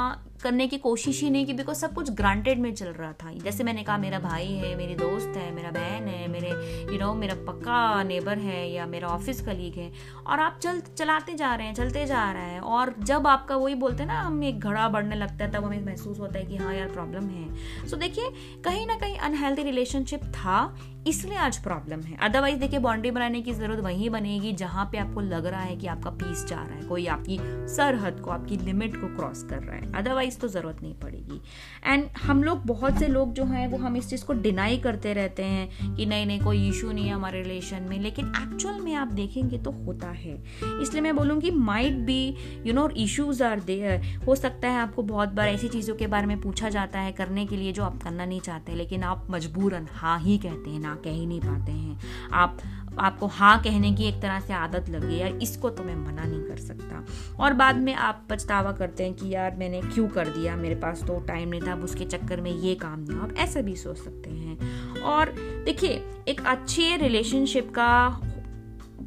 करने 0.43 0.67
की 0.67 0.77
कोशिश 0.77 1.21
ही 1.23 1.29
नहीं 1.29 1.45
की 1.45 1.53
बिकॉज़ 1.53 1.77
सब 1.77 1.93
कुछ 1.93 2.11
ग्रांटेड 2.11 2.59
में 2.59 2.73
चल 2.75 2.87
रहा 2.87 3.11
था। 3.13 3.31
जैसे 3.33 3.63
मैंने 3.63 3.83
कहा 3.83 3.97
मेरा 3.97 4.19
भाई 4.19 4.47
है 4.47 4.75
मेरी 4.75 4.95
दोस्त 4.95 5.37
है 5.37 5.51
मेरा 5.55 5.71
बहन 5.71 6.07
है 6.07 6.27
मेरे 6.27 6.49
यू 6.49 6.91
you 6.91 6.99
नो 6.99 7.05
know, 7.05 7.19
मेरा 7.19 7.35
पक्का 7.47 8.03
नेबर 8.03 8.37
है 8.37 8.69
या 8.71 8.85
मेरा 8.85 9.07
ऑफ़िस 9.07 9.41
कलीग 9.41 9.75
है। 9.75 9.91
और 10.27 10.39
आप 10.39 10.59
चल 10.63 10.81
चलाते 10.97 11.33
जा 11.33 11.53
रहे 11.55 11.67
हैं 11.67 11.73
चलते 11.73 12.05
जा 12.05 12.31
रहे 12.31 12.43
हैं। 12.43 12.59
और 12.59 12.93
जब 12.99 13.27
आपका 13.27 13.55
वही 13.55 13.75
बोलते 13.75 14.03
हैं 14.03 14.07
ना 14.07 14.19
हम 14.21 14.43
एक 14.43 14.59
घड़ा 14.59 14.87
बढ़ने 14.89 15.15
लगता 15.15 15.45
है 15.45 15.51
तब 15.51 15.65
हमें 15.65 15.85
महसूस 15.85 16.19
होता 16.19 16.39
है 16.39 16.45
कि 16.45 16.57
हाँ 16.57 16.73
यार 16.73 16.87
प्रॉब्लम 16.87 17.29
है। 17.29 17.47
सो 17.87 17.95
so, 17.95 18.01
देखिए 18.01 18.29
कहीं 18.65 18.85
ना 18.87 18.95
कहीं 18.95 19.17
अनहेल्दी 19.19 19.63
रिलेशनशिप 19.63 20.23
था 20.23 20.75
इसलिए 21.07 21.37
आज 21.37 21.57
प्रॉब्लम 21.57 22.01
है। 22.01 22.17
अदरवाइज़ 22.17 22.59
देखिए 22.59 22.79
बाउंड्री 22.79 23.11
बनाने 23.11 23.41
की 23.41 23.53
ज़रूरत 23.53 23.79
वहीं 23.79 24.09
बनेगी 24.09 24.51
जहाँ 24.53 24.85
पे 24.91 24.97
आपको 24.97 25.21
लग 25.21 25.45
रहा 25.45 25.61
है 25.61 25.75
कि 25.75 25.87
आपका 25.87 26.09
पीस 26.11 26.45
जा 26.45 26.55
रहा 26.55 26.75
है 26.75 26.83
कोई 26.83 27.07
आपकी 27.07 27.37
सरहद 27.75 28.19
को 28.19 28.31
आपकी 28.31 28.57
लिमिट 28.57 28.95
को 28.95 29.07
क्रॉस 29.15 29.43
कर 29.43 29.57
रहा 29.57 29.75
है। 29.75 29.91
अदरवाइज़ 29.93 30.32
तो 30.41 30.47
ज़रूरत 30.47 30.81
नहीं 30.81 30.93
पड़ेगी। 30.93 31.41
एंड 31.85 32.05
हम 32.23 32.43
लोग 32.43 32.65
बहुत 32.65 32.99
से 32.99 33.07
लोग 33.07 33.33
जो 33.33 33.45
हैं, 33.45 33.67
वो 33.67 33.77
हम 33.77 33.97
इस 33.97 34.09
चीज़ 34.09 34.25
को 34.25 34.33
डिनाई 34.33 34.77
करते 34.77 35.13
रहते 35.13 35.43
हैं 35.43 35.95
कि 35.95 36.05
नहीं 36.05 36.25
नहीं, 36.25 36.39
कोई 36.39 36.67
इशू 36.69 36.91
नहीं 36.91 37.05
है 37.05 37.13
हमारे 37.13 37.41
रिलेशन 37.41 37.83
में। 37.83 37.99
लेकिन 37.99 38.31
एक्चुअल 38.37 38.79
में 38.81 38.93
आप 38.95 39.07
देखेंगे 39.13 39.57
तो 39.57 39.71
होता 39.85 40.09
है। 40.09 40.35
इसलिए 40.81 41.01
मैं 41.01 41.15
बोलूँगी 41.15 41.51
might 41.51 41.97
be 42.05 42.35
you 42.65 42.73
know 42.73 42.87
issues 42.97 43.41
are 43.41 43.59
there 43.59 44.01
हो 44.27 44.35
सकता 44.35 44.67
है 44.67 44.79
आपको 44.79 45.03
बहुत 45.03 45.29
बार 45.29 45.47
ऐसी 45.47 45.67
चीज़ों 45.67 45.95
के 45.95 46.07
बारे 46.07 46.27
में 46.27 46.39
पूछा 46.41 46.69
जाता 46.69 46.99
है 46.99 47.11
करने 47.11 47.45
के 47.45 47.57
लिए 47.57 47.71
जो 47.71 47.83
आप 47.83 48.01
करना 48.03 48.25
नहीं 48.25 48.39
चाहते, 48.39 48.75
लेकिन 48.75 49.03
आप 49.03 49.27
मजबूरन 49.29 49.87
हाँ 49.91 50.19
ही 50.19 50.37
कहते 50.37 50.69
हैं, 50.69 50.79
ना 50.79 50.95
कह 50.95 51.11
ही 51.11 51.25
नहीं 51.25 51.39
पाते 51.39 51.71
हैं। 51.71 51.99
आप 52.33 52.57
आपको 52.99 53.27
हाँ 53.27 53.57
कहने 53.63 53.91
की 53.93 54.03
एक 54.03 54.21
तरह 54.21 54.39
से 54.39 54.53
आदत 54.53 54.89
लगी 54.89 55.17
यार 55.17 55.37
इसको 55.41 55.69
तो 55.69 55.83
मैं 55.83 55.95
मना 55.95 56.23
नहीं 56.23 56.41
कर 56.41 56.57
सकता। 56.57 57.03
और 57.39 57.53
बाद 57.53 57.75
में 57.75 57.93
आप 57.95 58.25
पछतावा 58.29 58.71
करते 58.71 59.03
हैं 59.03 59.13
कि 59.13 59.29
यार 59.29 59.55
मैंने 59.55 59.81
क्यों 59.83 60.07
कर 60.07 60.27
दिया, 60.29 60.55
मेरे 60.55 60.75
पास 60.75 61.03
तो 61.03 61.19
टाइम 61.19 61.49
नहीं 61.49 61.61
था, 61.61 61.71
अब 61.71 61.83
उसके 61.83 62.05
चक्कर 62.05 62.41
में 62.41 62.51
ये 62.51 62.75
काम 62.75 62.99
नहीं 62.99 63.19
आप 63.19 63.33
ऐसा 63.37 63.61
भी 63.61 63.75
सोच 63.75 63.97
सकते 63.97 64.29
हैं। 64.29 65.01
और 65.01 65.33
देखिए, 65.65 66.03
एक 66.27 66.45
अच्छे 66.45 66.95
रिलेशनशिप 66.97 67.71
का 67.71 68.19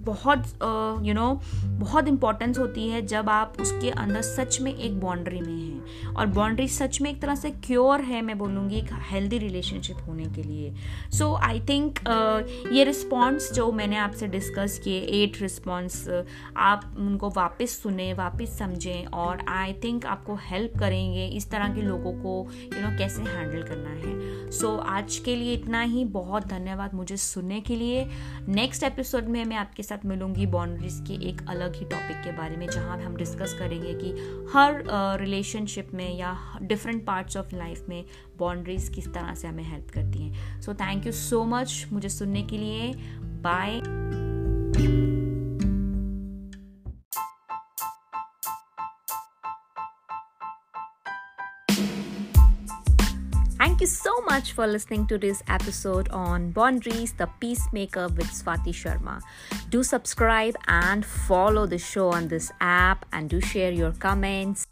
बहुत 0.07 0.43
यू 1.05 1.15
नो 1.15 1.33
बहुत 1.65 2.09
इम्पोर्टेंस 2.09 2.59
होती 2.59 2.89
है 2.89 3.01
जब 3.07 3.29
आप 3.31 3.55
उसके 3.61 3.91
अंदर 3.93 4.23
सच 4.23 4.61
में 4.61 4.73
एक 4.75 5.01
बाउंड्री 5.01 5.41
में 5.41 5.53
हैं। 5.53 6.06
और 6.17 6.27
बाउंड्री 6.27 6.69
सच 6.69 7.01
में 7.01 7.11
एक 7.11 7.21
तरह 7.23 7.35
से 7.35 7.51
क्योर 7.65 8.01
है 8.01 8.21
मैं 8.23 8.39
बोलूँगी 8.39 8.77
एक 8.77 8.93
हेल्दी 9.11 9.39
रिलेशनशिप 9.39 9.97
होने 10.07 10.25
के 10.25 10.43
लिए। 10.43 10.73
सो 11.11 11.35
आई 11.35 11.61
थिंक 11.61 11.99
ये 12.73 12.85
रिस्पॉन्स 12.85 13.53
जो 13.53 13.71
मैंने 13.73 13.97
आपसे 13.97 14.27
डिस्कस 14.27 14.79
किए 14.85 15.01
एट 15.23 15.41
रिस्पॉन्स 15.43 16.09
आप 16.57 16.95
उनको 16.99 17.31
वापस 17.31 17.79
सुने 17.83 18.13
वापस 18.15 18.59
समझें 18.59 19.07
और 19.07 19.45
आई 19.49 19.73
थिंक 19.85 20.07
आपको 20.07 20.35
हेल्प 20.43 20.79
करेंगे 20.79 21.27
इस 21.27 21.51
तरह 21.51 21.75
के 21.75 21.83
लोगों 21.83 22.13
को 22.13 22.35
यू 22.53 22.69
you 22.69 22.81
नो 22.81 22.87
know, 22.87 22.99
कैसे 22.99 23.23
हैंडल 23.23 23.63
करना 23.63 23.91
है। 23.91 24.51
सो 24.51 24.67
so, 24.67 24.87
आज 24.87 25.17
के 25.17 25.35
लिए 25.37 25.53
इतना 25.53 25.81
ही। 25.83 26.05
बहुत 26.17 26.47
धन्यवाद 26.47 26.95
मुझे 26.95 27.17
सुनने 27.17 27.61
के 27.61 27.77
लिए। 27.77 28.07
नेक्स्ट 28.49 28.83
एपिसोड 28.83 29.29
में 29.29 29.45
मैं 29.45 29.57
आपके 29.57 29.83
साथ 29.83 30.05
मिलूँगी 30.07 30.47
बाउंड्रीज 30.47 31.03
के 31.09 31.15
एक 31.29 31.41
अलग 31.49 31.75
ही 31.77 31.85
टॉपिक 31.85 32.17
के 32.17 32.33
बारे 32.33 32.57
में 32.57 32.67
जहाँ 32.67 32.99
हम 33.03 33.17
डिस्कस 33.17 33.57
करेंगे 33.59 33.95
कि 33.95 34.11
हर 34.55 34.83
रिलेशनशिप 35.21 35.89
uh, 35.89 35.95
में 36.07 36.17
या 36.19 36.37
डिफरेंट 36.63 37.05
पार्ट्स 37.07 37.37
ऑफ़ 37.37 37.55
लाइफ 37.57 37.89
में 37.89 38.05
बाउंड्रीज 38.39 38.89
किस 38.95 39.13
तरह 39.15 39.35
से 39.35 39.49
हमें 39.49 39.65
हेल्प 39.65 39.91
करती 39.95 40.29
हैं 40.29 40.61
so 40.63 40.75
thank 40.75 41.07
you 41.07 41.13
so 41.27 41.45
much 41.57 41.87
मुझे 41.93 42.09
सुनने 42.09 42.43
के 42.53 42.59
लिए 42.59 42.93
bye 43.49 43.81
Thank 53.61 53.83
you 53.83 53.87
so 53.93 54.13
much 54.27 54.51
for 54.57 54.67
listening 54.67 55.03
to 55.09 55.17
this 55.23 55.41
episode 55.55 56.09
on 56.19 56.47
Boundaries, 56.59 57.13
the 57.19 57.27
Peacemaker 57.43 58.05
with 58.21 58.31
Swati 58.39 58.75
Sharma. 58.79 59.17
Do 59.75 59.83
subscribe 59.91 60.59
and 60.77 61.05
follow 61.27 61.67
the 61.75 61.81
show 61.89 62.09
on 62.21 62.29
this 62.29 62.51
app 62.71 63.07
and 63.13 63.35
do 63.37 63.41
share 63.53 63.71
your 63.83 63.93
comments 64.07 64.67